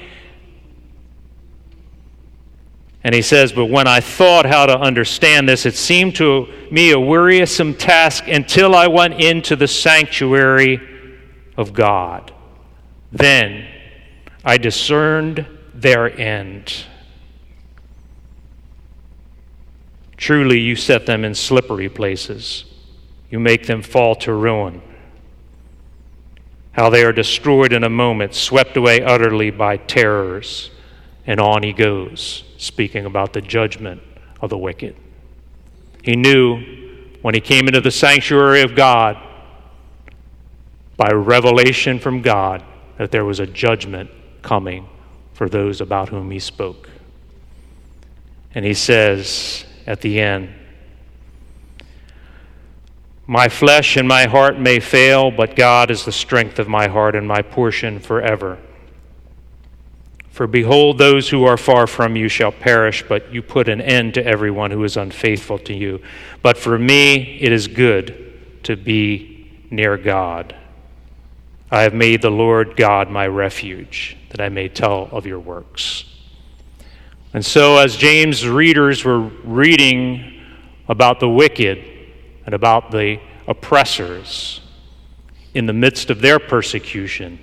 And 3.03 3.14
he 3.14 3.23
says, 3.23 3.53
But 3.53 3.66
when 3.66 3.87
I 3.87 4.01
thought 4.01 4.47
how 4.47 4.66
to 4.66 4.79
understand 4.79 5.49
this, 5.49 5.66
it 5.66 5.75
seemed 5.75 6.16
to 6.16 6.47
me 6.71 6.92
a 6.92 7.01
wearisome 7.01 7.75
task 7.75 8.29
until 8.29 8.75
I 8.75 8.87
went 8.87 9.21
into 9.21 9.57
the 9.57 9.68
sanctuary 9.68 10.81
of 11.57 11.73
God. 11.73 12.33
Then 13.11 13.66
I 14.44 14.59
discerned 14.59 15.47
their 15.75 16.11
end. 16.18 16.85
Truly, 20.16 20.59
you 20.59 20.75
set 20.75 21.07
them 21.07 21.25
in 21.25 21.35
slippery 21.35 21.88
places, 21.88 22.64
you 23.31 23.38
make 23.38 23.66
them 23.66 23.83
fall 23.83 24.16
to 24.16 24.33
ruin 24.33 24.83
how 26.79 26.88
they 26.88 27.03
are 27.03 27.12
destroyed 27.12 27.73
in 27.73 27.83
a 27.83 27.88
moment, 27.88 28.33
swept 28.33 28.77
away 28.77 29.03
utterly 29.03 29.51
by 29.51 29.77
terrors. 29.77 30.71
And 31.27 31.41
on 31.41 31.64
he 31.64 31.73
goes, 31.73 32.45
speaking 32.57 33.05
about 33.05 33.33
the 33.33 33.41
judgment 33.41 34.01
of 34.41 34.49
the 34.49 34.59
wicked. 34.59 34.95
He 36.05 36.14
knew 36.14 36.62
when 37.21 37.35
he 37.35 37.41
came 37.41 37.67
into 37.67 37.81
the 37.81 37.91
sanctuary 37.91 38.62
of 38.62 38.77
God, 38.77 39.21
by 40.97 41.11
revelation 41.11 41.99
from 41.99 42.23
God, 42.23 42.62
that 42.97 43.11
there 43.11 43.25
was 43.25 43.41
a 43.41 43.47
judgment 43.47 44.09
coming 44.43 44.88
for 45.33 45.49
those 45.49 45.81
about 45.81 46.11
whom 46.11 46.31
he 46.31 46.38
spoke. 46.38 46.88
And 48.55 48.64
he 48.64 48.75
says 48.75 49.64
at 49.85 50.01
the 50.01 50.21
end, 50.21 50.55
my 53.29 53.47
flesh 53.47 53.99
and 53.99 54.09
my 54.09 54.25
heart 54.25 54.59
may 54.59 54.81
fail, 54.81 55.31
but 55.31 55.55
God 55.55 55.91
is 55.91 56.07
the 56.07 56.12
strength 56.12 56.59
of 56.59 56.67
my 56.67 56.88
heart 56.88 57.14
and 57.14 57.29
my 57.29 57.43
portion 57.43 58.01
forever. 58.01 58.59
For 60.31 60.47
behold, 60.47 60.97
those 60.97 61.29
who 61.29 61.45
are 61.45 61.59
far 61.59 61.87
from 61.87 62.17
you 62.17 62.31
shall 62.31 62.53
perish, 62.53 63.05
but 63.07 63.31
you 63.31 63.43
put 63.43 63.69
an 63.69 63.83
end 63.83 64.14
to 64.14 64.27
everyone 64.27 64.71
who 64.71 64.83
is 64.83 64.97
unfaithful 64.97 65.59
to 65.59 65.75
you. 65.75 66.01
But 66.41 66.57
for 66.57 66.79
me, 66.79 67.38
it 67.38 67.53
is 67.53 67.69
good 67.69 68.62
to 68.62 68.77
be 68.77 69.51
near 69.71 69.99
God. 69.99 70.57
I 71.71 71.83
have 71.83 71.93
made 71.93 72.23
the 72.23 72.31
Lord 72.31 72.77
God 72.77 73.11
my 73.11 73.27
refuge, 73.27 74.17
that 74.31 74.41
I 74.41 74.49
may 74.49 74.71
tell 74.71 75.11
of 75.12 75.27
your 75.27 75.41
works. 75.41 76.07
And 77.35 77.45
so, 77.45 77.77
as 77.77 77.95
James' 77.95 78.49
readers 78.49 79.05
were 79.05 79.21
reading 79.21 80.41
about 80.88 81.21
the 81.21 81.29
wicked, 81.29 81.98
and 82.49 82.55
about 82.55 82.91
the 82.91 83.21
oppressors 83.47 84.63
in 85.53 85.67
the 85.67 85.73
midst 85.75 86.09
of 86.09 86.23
their 86.23 86.39
persecution, 86.39 87.39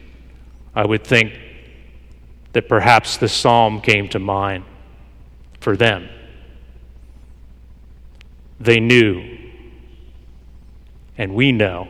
I 0.74 0.84
would 0.84 1.04
think 1.04 1.32
that 2.54 2.68
perhaps 2.68 3.18
this 3.18 3.32
psalm 3.32 3.82
came 3.82 4.10
to 4.10 4.18
mind 4.18 4.63
for 5.60 5.78
them. 5.78 6.10
They 8.60 8.80
knew, 8.80 9.38
and 11.20 11.36
we 11.36 11.52
know, 11.52 11.88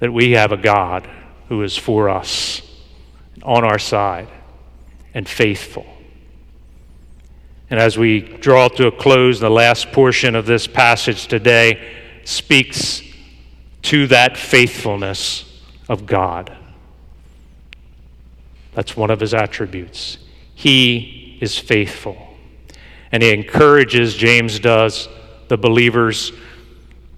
that 0.00 0.12
we 0.12 0.32
have 0.32 0.50
a 0.50 0.56
God 0.56 1.08
who 1.48 1.62
is 1.62 1.76
for 1.76 2.10
us, 2.10 2.60
on 3.44 3.62
our 3.62 3.78
side, 3.78 4.26
and 5.14 5.28
faithful. 5.28 5.86
And 7.70 7.78
as 7.78 7.96
we 7.96 8.20
draw 8.20 8.68
to 8.68 8.88
a 8.88 8.92
close 8.92 9.38
the 9.38 9.48
last 9.48 9.92
portion 9.92 10.34
of 10.34 10.44
this 10.44 10.66
passage 10.66 11.28
today, 11.28 11.96
speaks 12.24 13.02
to 13.82 14.06
that 14.08 14.36
faithfulness 14.36 15.62
of 15.88 16.04
God. 16.04 16.56
That's 18.74 18.96
one 18.96 19.10
of 19.10 19.20
his 19.20 19.34
attributes. 19.34 20.18
He 20.54 21.38
is 21.40 21.58
faithful. 21.58 22.36
And 23.12 23.22
he 23.22 23.32
encourages, 23.32 24.14
James 24.14 24.58
does, 24.58 25.08
the 25.48 25.56
believers 25.56 26.32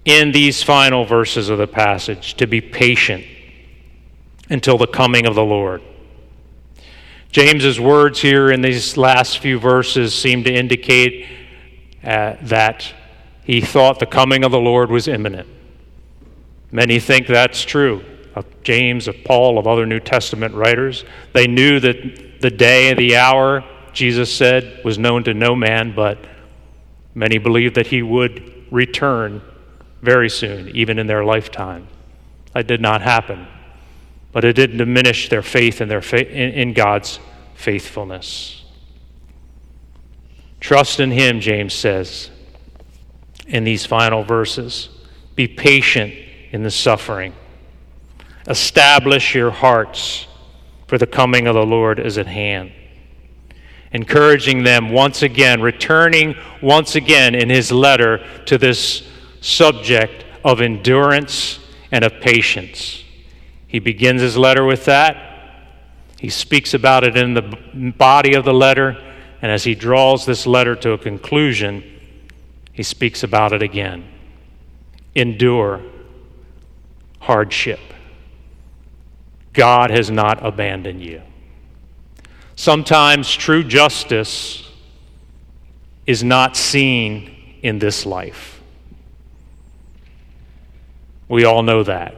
in 0.05 0.31
these 0.31 0.63
final 0.63 1.05
verses 1.05 1.49
of 1.49 1.57
the 1.57 1.67
passage 1.67 2.33
to 2.35 2.47
be 2.47 2.61
patient 2.61 3.25
until 4.49 4.77
the 4.77 4.87
coming 4.87 5.25
of 5.25 5.35
the 5.35 5.43
Lord. 5.43 5.81
James's 7.33 7.79
words 7.79 8.21
here 8.21 8.51
in 8.51 8.61
these 8.61 8.95
last 8.95 9.39
few 9.39 9.57
verses 9.57 10.13
seem 10.13 10.43
to 10.43 10.53
indicate 10.53 11.27
uh, 12.03 12.35
that 12.43 12.93
he 13.43 13.59
thought 13.59 13.97
the 13.97 14.05
coming 14.05 14.43
of 14.43 14.51
the 14.51 14.59
Lord 14.59 14.91
was 14.91 15.07
imminent. 15.07 15.47
Many 16.71 16.99
think 16.99 17.25
that's 17.25 17.63
true 17.63 18.05
of 18.35 18.45
James, 18.61 19.07
of 19.07 19.15
Paul, 19.25 19.57
of 19.57 19.65
other 19.65 19.87
New 19.87 19.99
Testament 19.99 20.53
writers. 20.53 21.05
They 21.33 21.47
knew 21.47 21.79
that 21.79 22.39
the 22.41 22.51
day, 22.51 22.91
and 22.91 22.99
the 22.99 23.15
hour, 23.15 23.63
Jesus 23.93 24.31
said, 24.31 24.81
was 24.85 24.99
known 24.99 25.23
to 25.23 25.33
no 25.33 25.55
man, 25.55 25.95
but 25.95 26.19
many 27.15 27.39
believed 27.39 27.73
that 27.75 27.87
he 27.87 28.03
would 28.03 28.67
return 28.69 29.41
very 30.03 30.29
soon, 30.29 30.69
even 30.75 30.99
in 30.99 31.07
their 31.07 31.25
lifetime. 31.25 31.87
That 32.53 32.67
did 32.67 32.79
not 32.79 33.01
happen, 33.01 33.47
but 34.33 34.43
it 34.43 34.53
didn't 34.53 34.77
diminish 34.77 35.29
their 35.29 35.43
faith 35.43 35.79
in, 35.79 35.87
their 35.87 36.01
fa- 36.01 36.29
in 36.29 36.73
God's 36.73 37.19
faithfulness. 37.55 38.63
Trust 40.59 40.99
in 40.99 41.11
Him, 41.11 41.39
James 41.39 41.73
says, 41.73 42.31
in 43.47 43.63
these 43.63 43.85
final 43.85 44.23
verses. 44.23 44.89
Be 45.35 45.47
patient 45.47 46.13
in 46.51 46.63
the 46.63 46.71
suffering. 46.71 47.33
Establish 48.47 49.35
your 49.35 49.51
hearts, 49.51 50.27
for 50.87 50.97
the 50.97 51.07
coming 51.07 51.47
of 51.47 51.55
the 51.55 51.65
Lord 51.65 51.99
is 51.99 52.17
at 52.17 52.27
hand. 52.27 52.71
Encouraging 53.91 54.63
them 54.63 54.89
once 54.89 55.21
again, 55.21 55.61
returning 55.61 56.35
once 56.61 56.95
again 56.95 57.35
in 57.35 57.49
his 57.49 57.71
letter 57.71 58.25
to 58.45 58.57
this 58.57 59.07
subject 59.41 60.25
of 60.43 60.61
endurance 60.61 61.59
and 61.91 62.03
of 62.03 62.13
patience. 62.19 63.02
He 63.73 63.79
begins 63.79 64.21
his 64.21 64.37
letter 64.37 64.63
with 64.63 64.85
that. 64.85 65.17
He 66.19 66.29
speaks 66.29 66.75
about 66.75 67.03
it 67.03 67.17
in 67.17 67.33
the 67.33 67.41
body 67.97 68.35
of 68.35 68.45
the 68.45 68.53
letter. 68.53 68.95
And 69.41 69.51
as 69.51 69.63
he 69.63 69.73
draws 69.73 70.27
this 70.27 70.45
letter 70.45 70.75
to 70.75 70.91
a 70.91 70.97
conclusion, 70.99 71.83
he 72.71 72.83
speaks 72.83 73.23
about 73.23 73.51
it 73.51 73.63
again. 73.63 74.07
Endure 75.15 75.81
hardship. 77.19 77.79
God 79.53 79.89
has 79.89 80.11
not 80.11 80.45
abandoned 80.45 81.01
you. 81.01 81.23
Sometimes 82.55 83.33
true 83.33 83.63
justice 83.63 84.69
is 86.05 86.23
not 86.23 86.55
seen 86.55 87.57
in 87.63 87.79
this 87.79 88.05
life. 88.05 88.61
We 91.27 91.45
all 91.45 91.63
know 91.63 91.81
that. 91.81 92.17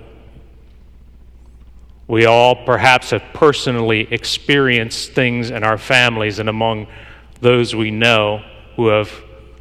We 2.08 2.26
all 2.26 2.56
perhaps 2.66 3.10
have 3.12 3.24
personally 3.34 4.08
experienced 4.12 5.14
things 5.14 5.50
in 5.50 5.64
our 5.64 5.78
families 5.78 6.40
and 6.40 6.50
among 6.50 6.88
those 7.42 7.76
we 7.76 7.92
know 7.92 8.44
who 8.76 8.88
have 8.88 9.12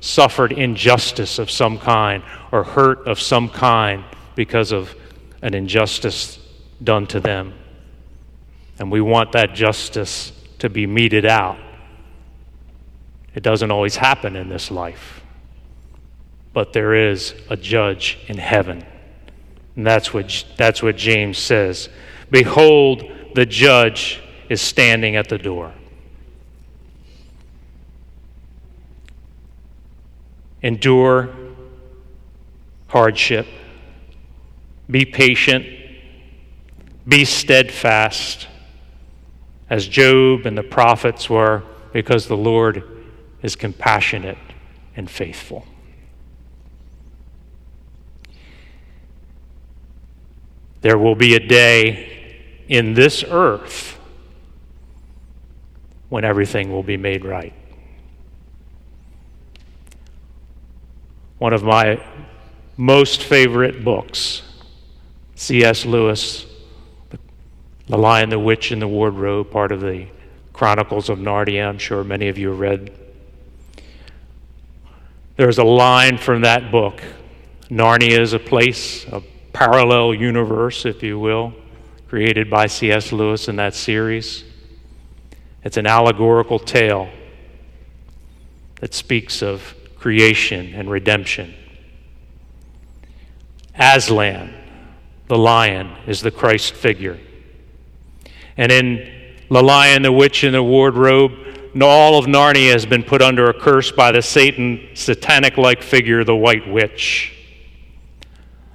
suffered 0.01 0.53
injustice 0.53 1.39
of 1.39 1.51
some 1.51 1.79
kind 1.79 2.23
or 2.53 2.63
hurt 2.63 3.07
of 3.07 3.19
some 3.19 3.49
kind 3.49 4.05
because 4.35 4.73
of 4.73 4.95
an 5.41 5.55
injustice 5.55 6.39
done 6.83 7.07
to 7.07 7.21
them. 7.21 7.55
And 8.79 8.91
we 8.91 9.01
want 9.01 9.33
that 9.33 9.55
justice 9.55 10.33
to 10.59 10.69
be 10.69 10.87
meted 10.87 11.25
out. 11.25 11.59
It 13.35 13.43
doesn't 13.43 13.71
always 13.71 13.97
happen 13.97 14.37
in 14.37 14.49
this 14.49 14.71
life, 14.71 15.23
but 16.53 16.73
there 16.73 16.95
is 16.95 17.35
a 17.49 17.57
judge 17.57 18.19
in 18.29 18.39
heaven. 18.39 18.85
And 19.77 19.87
that's 19.87 20.13
what, 20.15 20.45
that's 20.57 20.83
what 20.83 20.97
James 20.97 21.39
says. 21.39 21.89
Behold, 22.35 23.05
the 23.37 23.47
judge 23.47 24.21
is 24.49 24.61
standing 24.61 25.15
at 25.15 25.29
the 25.29 25.39
door. 25.39 25.73
Endure 30.61 31.33
hardship. 32.89 33.47
Be 34.91 35.05
patient. 35.05 35.65
Be 37.07 37.25
steadfast, 37.25 38.49
as 39.71 39.87
Job 39.87 40.45
and 40.45 40.59
the 40.59 40.65
prophets 40.65 41.31
were, 41.31 41.63
because 41.93 42.27
the 42.27 42.37
Lord 42.37 42.83
is 43.43 43.55
compassionate 43.55 44.39
and 44.97 45.09
faithful. 45.09 45.65
There 50.81 50.99
will 50.99 51.15
be 51.15 51.37
a 51.37 51.41
day 51.41 52.11
in 52.69 52.95
this 52.95 53.25
earth 53.29 53.99
when 56.09 56.25
everything 56.25 56.71
will 56.71 56.83
be 56.83 56.97
made 56.97 57.25
right. 57.25 57.53
One 61.39 61.53
of 61.53 61.63
my 61.63 62.03
most 62.77 63.23
favorite 63.23 63.85
books, 63.85 64.43
C.S. 65.35 65.85
Lewis, 65.85 66.47
The 67.89 67.99
Lion, 67.99 68.31
the 68.31 68.39
Witch, 68.39 68.71
and 68.71 68.81
the 68.81 68.89
Wardrobe, 68.89 69.51
part 69.51 69.73
of 69.73 69.81
the 69.81 70.07
Chronicles 70.53 71.09
of 71.09 71.19
Narnia. 71.19 71.69
I'm 71.69 71.79
sure 71.79 72.05
many 72.05 72.29
of 72.29 72.39
you 72.39 72.49
have 72.51 72.61
read. 72.61 72.93
There's 75.37 75.59
a 75.59 75.65
line 75.65 76.17
from 76.17 76.43
that 76.43 76.71
book 76.71 77.03
Narnia 77.71 78.21
is 78.21 78.35
a 78.35 78.39
place, 78.39 79.05
a 79.07 79.23
parallel 79.53 80.15
universe, 80.15 80.85
if 80.85 81.03
you 81.03 81.19
will, 81.19 81.55
created 82.15 82.49
by 82.49 82.65
C.S. 82.65 83.11
Lewis 83.11 83.49
in 83.49 83.57
that 83.57 83.75
series. 83.75 84.45
It's 85.65 85.77
an 85.77 85.89
allegorical 85.89 86.61
tale 86.61 87.11
that 88.77 88.95
speaks 88.95 89.43
of 89.43 89.75
creation 89.97 90.75
and 90.77 90.89
redemption. 90.89 91.53
Aslan, 93.77 94.55
the 95.27 95.37
lion, 95.37 95.91
is 96.07 96.21
the 96.21 96.31
Christ 96.31 96.75
figure. 96.75 97.19
And 98.57 98.71
in 98.71 99.35
The 99.51 99.65
Lion, 99.65 100.03
the 100.03 100.13
Witch, 100.13 100.45
and 100.45 100.55
the 100.55 100.63
Wardrobe, 100.63 101.33
all 101.83 102.17
of 102.17 102.27
Narnia 102.27 102.71
has 102.75 102.87
been 102.87 103.03
put 103.03 103.23
under 103.23 103.51
a 103.51 103.61
curse 103.61 103.91
by 103.91 104.13
the 104.13 104.23
Satan, 104.23 104.91
satanic 104.95 105.57
like 105.57 105.83
figure, 105.83 106.23
the 106.23 106.37
White 106.37 106.69
Witch. 106.69 107.33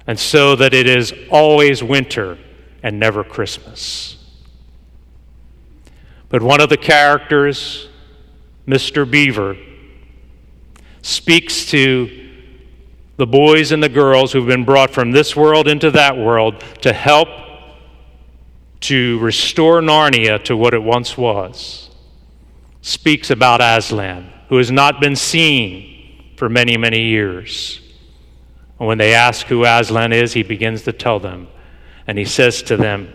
And 0.06 0.20
so 0.20 0.56
that 0.56 0.74
it 0.74 0.86
is 0.86 1.14
always 1.30 1.82
winter 1.82 2.36
and 2.82 2.98
never 2.98 3.24
Christmas. 3.24 4.16
But 6.28 6.42
one 6.42 6.60
of 6.60 6.68
the 6.68 6.76
characters, 6.76 7.88
Mr. 8.66 9.10
Beaver, 9.10 9.56
speaks 11.02 11.66
to 11.66 12.28
the 13.16 13.26
boys 13.26 13.72
and 13.72 13.82
the 13.82 13.88
girls 13.88 14.32
who've 14.32 14.46
been 14.46 14.64
brought 14.64 14.90
from 14.90 15.10
this 15.10 15.36
world 15.36 15.68
into 15.68 15.90
that 15.90 16.16
world 16.16 16.64
to 16.80 16.92
help 16.92 17.28
to 18.80 19.18
restore 19.18 19.80
Narnia 19.80 20.42
to 20.44 20.56
what 20.56 20.72
it 20.72 20.82
once 20.82 21.18
was. 21.18 21.90
Speaks 22.80 23.30
about 23.30 23.60
Aslan, 23.60 24.32
who 24.48 24.56
has 24.56 24.70
not 24.70 25.00
been 25.00 25.16
seen 25.16 26.32
for 26.36 26.48
many, 26.48 26.78
many 26.78 27.02
years. 27.02 27.80
And 28.78 28.88
when 28.88 28.96
they 28.96 29.12
ask 29.12 29.46
who 29.46 29.64
Aslan 29.64 30.12
is, 30.12 30.32
he 30.32 30.42
begins 30.42 30.82
to 30.84 30.92
tell 30.92 31.20
them. 31.20 31.48
And 32.10 32.18
he 32.18 32.24
says 32.24 32.62
to 32.62 32.76
them, 32.76 33.12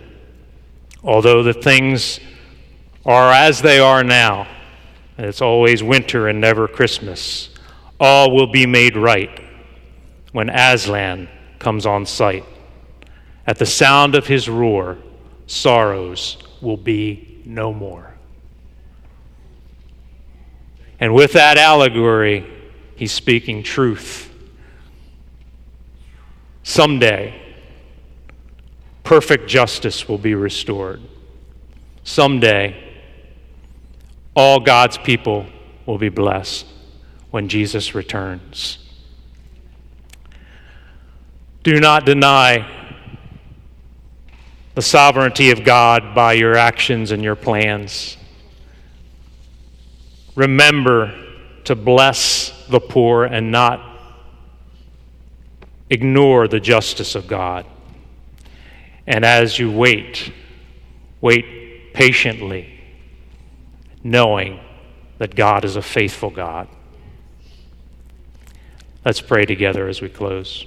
Although 1.03 1.43
the 1.43 1.53
things 1.53 2.21
are 3.05 3.29
as 3.29 3.61
they 3.61 3.77
are 3.77 4.05
now, 4.05 4.47
and 5.17 5.27
it's 5.27 5.41
always 5.41 5.83
winter 5.83 6.29
and 6.29 6.39
never 6.39 6.65
Christmas 6.69 7.49
all 7.99 8.33
will 8.33 8.47
be 8.47 8.65
made 8.65 8.95
right 8.95 9.43
when 10.31 10.49
Aslan 10.49 11.27
comes 11.59 11.85
on 11.85 12.05
sight. 12.05 12.45
At 13.45 13.57
the 13.57 13.65
sound 13.65 14.15
of 14.15 14.27
his 14.27 14.47
roar, 14.47 14.97
sorrows 15.45 16.37
will 16.61 16.77
be 16.77 17.41
no 17.43 17.73
more. 17.73 18.13
And 21.01 21.13
with 21.13 21.33
that 21.33 21.57
allegory, 21.57 22.49
he's 22.95 23.11
speaking 23.11 23.61
truth. 23.61 24.33
Someday, 26.63 27.41
perfect 29.05 29.47
justice 29.47 30.09
will 30.09 30.17
be 30.17 30.33
restored. 30.33 30.99
Someday, 32.03 32.75
all 34.35 34.59
God's 34.59 34.97
people 34.97 35.45
will 35.85 35.99
be 35.99 36.09
blessed 36.09 36.65
when 37.29 37.47
Jesus 37.47 37.95
returns. 37.95 38.79
Do 41.63 41.79
not 41.79 42.05
deny 42.05 42.67
the 44.73 44.81
sovereignty 44.81 45.51
of 45.51 45.63
God 45.63 46.13
by 46.13 46.33
your 46.33 46.55
actions 46.55 47.11
and 47.11 47.23
your 47.23 47.35
plans. 47.35 48.17
Remember 50.35 51.13
to 51.63 51.75
bless 51.75 52.67
the 52.67 52.79
poor 52.79 53.23
and 53.23 53.51
not 53.51 53.99
ignore 55.89 56.47
the 56.47 56.59
justice 56.59 57.15
of 57.15 57.27
God. 57.27 57.65
And 59.07 59.23
as 59.23 59.59
you 59.59 59.71
wait, 59.71 60.31
wait 61.21 61.93
patiently, 61.93 62.79
knowing 64.03 64.59
that 65.17 65.35
God 65.35 65.63
is 65.63 65.75
a 65.75 65.81
faithful 65.81 66.29
God. 66.29 66.67
Let's 69.05 69.21
pray 69.21 69.45
together 69.45 69.87
as 69.87 70.01
we 70.01 70.09
close. 70.09 70.65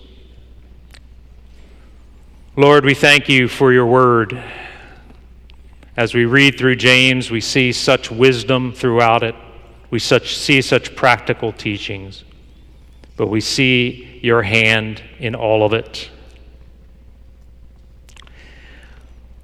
Lord, 2.57 2.85
we 2.85 2.95
thank 2.95 3.29
you 3.29 3.49
for 3.49 3.73
your 3.73 3.87
word. 3.87 4.43
As 5.97 6.15
we 6.15 6.25
read 6.25 6.57
through 6.57 6.77
James, 6.77 7.31
we 7.31 7.41
see 7.41 7.73
such 7.73 8.11
wisdom 8.11 8.73
throughout 8.73 9.25
it. 9.25 9.35
We 9.91 9.99
such, 9.99 10.37
see 10.37 10.63
such 10.63 10.95
practical 10.95 11.53
teachings. 11.53 12.25
But 13.17 13.29
we 13.29 13.41
see 13.41 14.21
your 14.23 14.43
hand 14.43 15.03
in 15.19 15.35
all 15.35 15.65
of 15.65 15.73
it. 15.73 16.11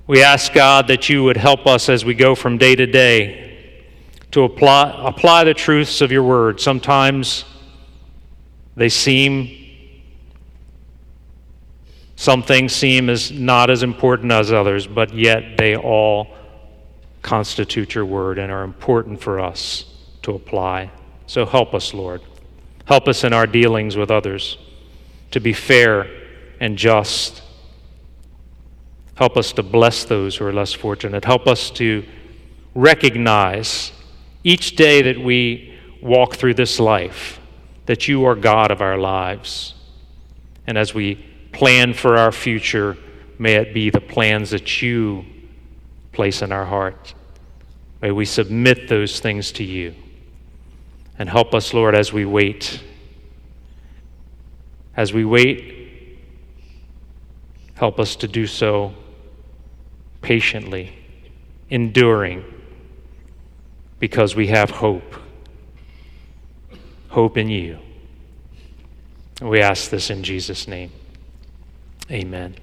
We 0.06 0.22
ask 0.22 0.52
God 0.52 0.88
that 0.88 1.08
you 1.08 1.24
would 1.24 1.38
help 1.38 1.66
us 1.66 1.88
as 1.88 2.04
we 2.04 2.14
go 2.14 2.34
from 2.34 2.58
day 2.58 2.74
to 2.74 2.86
day 2.86 3.78
to 4.32 4.42
apply, 4.42 4.94
apply 4.98 5.44
the 5.44 5.54
truths 5.54 6.02
of 6.02 6.12
your 6.12 6.22
word. 6.22 6.60
Sometimes 6.60 7.46
they 8.76 8.90
seem, 8.90 9.48
some 12.16 12.42
things 12.42 12.74
seem 12.74 13.08
as 13.08 13.30
not 13.32 13.70
as 13.70 13.82
important 13.82 14.30
as 14.30 14.52
others, 14.52 14.86
but 14.86 15.14
yet 15.14 15.56
they 15.56 15.74
all 15.74 16.36
constitute 17.22 17.94
your 17.94 18.04
word 18.04 18.38
and 18.38 18.52
are 18.52 18.64
important 18.64 19.22
for 19.22 19.40
us 19.40 19.86
to 20.20 20.32
apply. 20.32 20.90
So 21.26 21.46
help 21.46 21.72
us, 21.72 21.94
Lord. 21.94 22.20
Help 22.84 23.08
us 23.08 23.24
in 23.24 23.32
our 23.32 23.46
dealings 23.46 23.96
with 23.96 24.10
others 24.10 24.58
to 25.30 25.40
be 25.40 25.54
fair 25.54 26.10
and 26.60 26.76
just. 26.76 27.40
Help 29.16 29.36
us 29.36 29.52
to 29.52 29.62
bless 29.62 30.04
those 30.04 30.36
who 30.36 30.46
are 30.46 30.52
less 30.52 30.72
fortunate. 30.72 31.24
Help 31.24 31.46
us 31.46 31.70
to 31.72 32.04
recognize 32.74 33.92
each 34.42 34.76
day 34.76 35.02
that 35.02 35.18
we 35.18 35.78
walk 36.02 36.34
through 36.34 36.54
this 36.54 36.80
life 36.80 37.40
that 37.86 38.08
you 38.08 38.24
are 38.24 38.34
God 38.34 38.70
of 38.70 38.80
our 38.80 38.98
lives. 38.98 39.74
And 40.66 40.76
as 40.76 40.94
we 40.94 41.16
plan 41.52 41.94
for 41.94 42.16
our 42.16 42.32
future, 42.32 42.96
may 43.38 43.54
it 43.54 43.72
be 43.72 43.90
the 43.90 44.00
plans 44.00 44.50
that 44.50 44.82
you 44.82 45.24
place 46.12 46.42
in 46.42 46.50
our 46.50 46.64
heart. 46.64 47.14
May 48.00 48.10
we 48.10 48.24
submit 48.24 48.88
those 48.88 49.20
things 49.20 49.52
to 49.52 49.64
you. 49.64 49.94
And 51.18 51.28
help 51.28 51.54
us, 51.54 51.72
Lord, 51.72 51.94
as 51.94 52.12
we 52.12 52.24
wait. 52.24 52.82
As 54.96 55.12
we 55.12 55.24
wait, 55.24 56.18
help 57.74 58.00
us 58.00 58.16
to 58.16 58.28
do 58.28 58.46
so 58.46 58.94
patiently, 60.24 60.90
enduring, 61.68 62.42
because 63.98 64.34
we 64.34 64.46
have 64.46 64.70
hope. 64.70 65.14
Hope 67.10 67.36
in 67.36 67.50
you. 67.50 67.78
We 69.42 69.60
ask 69.60 69.90
this 69.90 70.08
in 70.08 70.22
Jesus' 70.22 70.66
name. 70.66 70.90
Amen. 72.10 72.56